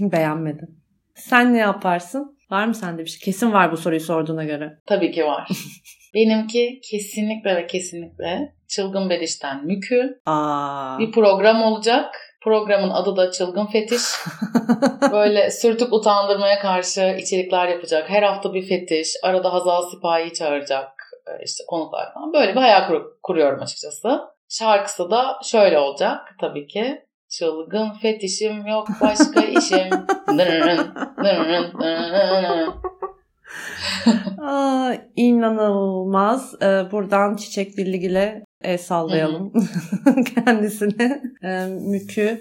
Beğenmedim. 0.01 0.81
Sen 1.15 1.55
ne 1.55 1.59
yaparsın? 1.59 2.39
Var 2.51 2.67
mı 2.67 2.75
sende 2.75 3.03
bir 3.05 3.11
şey? 3.11 3.21
Kesin 3.25 3.53
var 3.53 3.73
bu 3.73 3.77
soruyu 3.77 4.01
sorduğuna 4.01 4.45
göre. 4.45 4.79
Tabii 4.87 5.13
ki 5.13 5.25
var. 5.25 5.49
Benimki 6.15 6.81
kesinlikle 6.91 7.57
ve 7.57 7.67
kesinlikle 7.67 8.55
Çılgın 8.69 9.11
Beriş'ten 9.11 9.67
Mükü. 9.67 10.21
Aa. 10.27 10.99
Bir 10.99 11.13
program 11.13 11.63
olacak. 11.63 12.15
Programın 12.45 12.91
adı 12.91 13.17
da 13.17 13.31
Çılgın 13.31 13.67
Fetiş. 13.67 14.03
Böyle 15.13 15.51
sürtük 15.51 15.93
utandırmaya 15.93 16.59
karşı 16.59 17.17
içerikler 17.21 17.69
yapacak. 17.69 18.11
Her 18.11 18.23
hafta 18.23 18.55
bir 18.55 18.69
fetiş. 18.69 19.09
Arada 19.23 19.53
Hazal 19.53 19.83
Sipahi'yi 19.91 20.33
çağıracak. 20.33 20.89
e, 21.27 21.45
işte 21.45 21.65
konuklar 21.69 22.15
falan. 22.15 22.33
Böyle 22.33 22.53
bir 22.55 22.61
hayal 22.61 22.87
kur- 22.89 23.07
kuruyorum 23.23 23.63
açıkçası. 23.63 24.21
Şarkısı 24.49 25.11
da 25.11 25.39
şöyle 25.45 25.79
olacak 25.79 26.21
tabii 26.41 26.67
ki. 26.67 27.03
Çılgın 27.29 27.91
fetişim 28.03 28.67
yok 28.67 28.89
başka 29.01 29.41
işim. 29.59 29.91
Dırırın, 30.29 30.95
dırırın, 31.25 31.73
dırırın. 31.81 32.75
Aa, 34.47 34.93
inanılmaz. 35.17 36.55
Ee, 36.63 36.83
buradan 36.93 37.37
Çiçek 37.37 37.77
Dilligil'e 37.77 38.45
el 38.65 38.79
sallayalım 38.79 39.53
kendisine. 40.45 41.23
Ee, 41.45 41.67
mükü. 41.67 42.41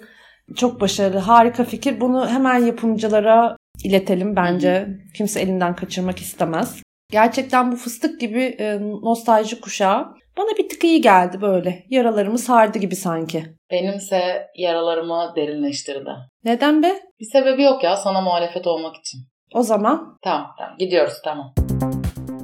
Çok 0.55 0.81
başarılı. 0.81 1.17
Harika 1.17 1.63
fikir. 1.63 2.01
Bunu 2.01 2.29
hemen 2.29 2.57
yapımcılara 2.57 3.57
iletelim 3.83 4.35
bence. 4.35 4.87
Kimse 5.17 5.41
elinden 5.41 5.75
kaçırmak 5.75 6.19
istemez. 6.19 6.83
Gerçekten 7.11 7.71
bu 7.71 7.75
fıstık 7.75 8.21
gibi 8.21 8.43
e, 8.43 8.79
nostalji 8.81 9.61
kuşağı 9.61 10.05
bana 10.37 10.57
bir 10.57 10.69
tık 10.69 10.83
iyi 10.83 11.01
geldi 11.01 11.41
böyle. 11.41 11.83
Yaralarımı 11.89 12.37
sardı 12.37 12.79
gibi 12.79 12.95
sanki. 12.95 13.45
Benimse 13.71 14.47
yaralarımı 14.57 15.33
derinleştirdi. 15.35 16.09
Neden 16.43 16.83
be? 16.83 16.91
Bir 17.19 17.25
sebebi 17.25 17.63
yok 17.63 17.83
ya 17.83 17.97
sana 17.97 18.21
muhalefet 18.21 18.67
olmak 18.67 18.95
için. 18.95 19.19
O 19.53 19.61
zaman 19.61 20.17
Tamam 20.23 20.55
tamam 20.57 20.77
gidiyoruz 20.77 21.21
tamam. 21.23 21.53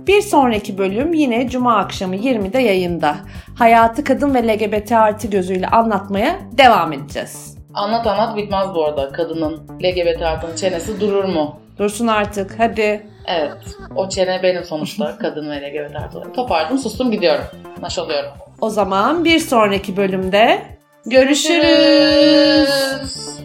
Bir 0.09 0.21
sonraki 0.21 0.77
bölüm 0.77 1.13
yine 1.13 1.49
Cuma 1.49 1.77
akşamı 1.77 2.15
20'de 2.15 2.59
yayında. 2.59 3.15
Hayatı 3.55 4.03
kadın 4.03 4.35
ve 4.35 4.47
LGBT 4.47 4.91
artı 4.91 5.27
gözüyle 5.27 5.67
anlatmaya 5.67 6.39
devam 6.51 6.93
edeceğiz. 6.93 7.57
Anlat 7.73 8.07
anlat 8.07 8.37
bitmez 8.37 8.67
bu 8.75 8.85
arada. 8.85 9.11
Kadının 9.11 9.61
LGBT 9.83 10.21
artının 10.21 10.55
çenesi 10.55 11.01
durur 11.01 11.23
mu? 11.23 11.59
Dursun 11.77 12.07
artık 12.07 12.59
hadi. 12.59 13.07
Evet. 13.27 13.57
O 13.95 14.09
çene 14.09 14.43
benim 14.43 14.63
sonuçta. 14.63 15.17
kadın 15.21 15.49
ve 15.49 15.61
LGBT 15.61 15.95
artı. 15.95 16.33
Topardım 16.33 16.77
sustum 16.77 17.11
gidiyorum. 17.11 17.45
Naş 17.81 17.99
oluyorum. 17.99 18.31
O 18.61 18.69
zaman 18.69 19.25
bir 19.25 19.39
sonraki 19.39 19.97
bölümde 19.97 20.61
görüşürüz. 21.05 21.63
görüşürüz. 22.59 23.39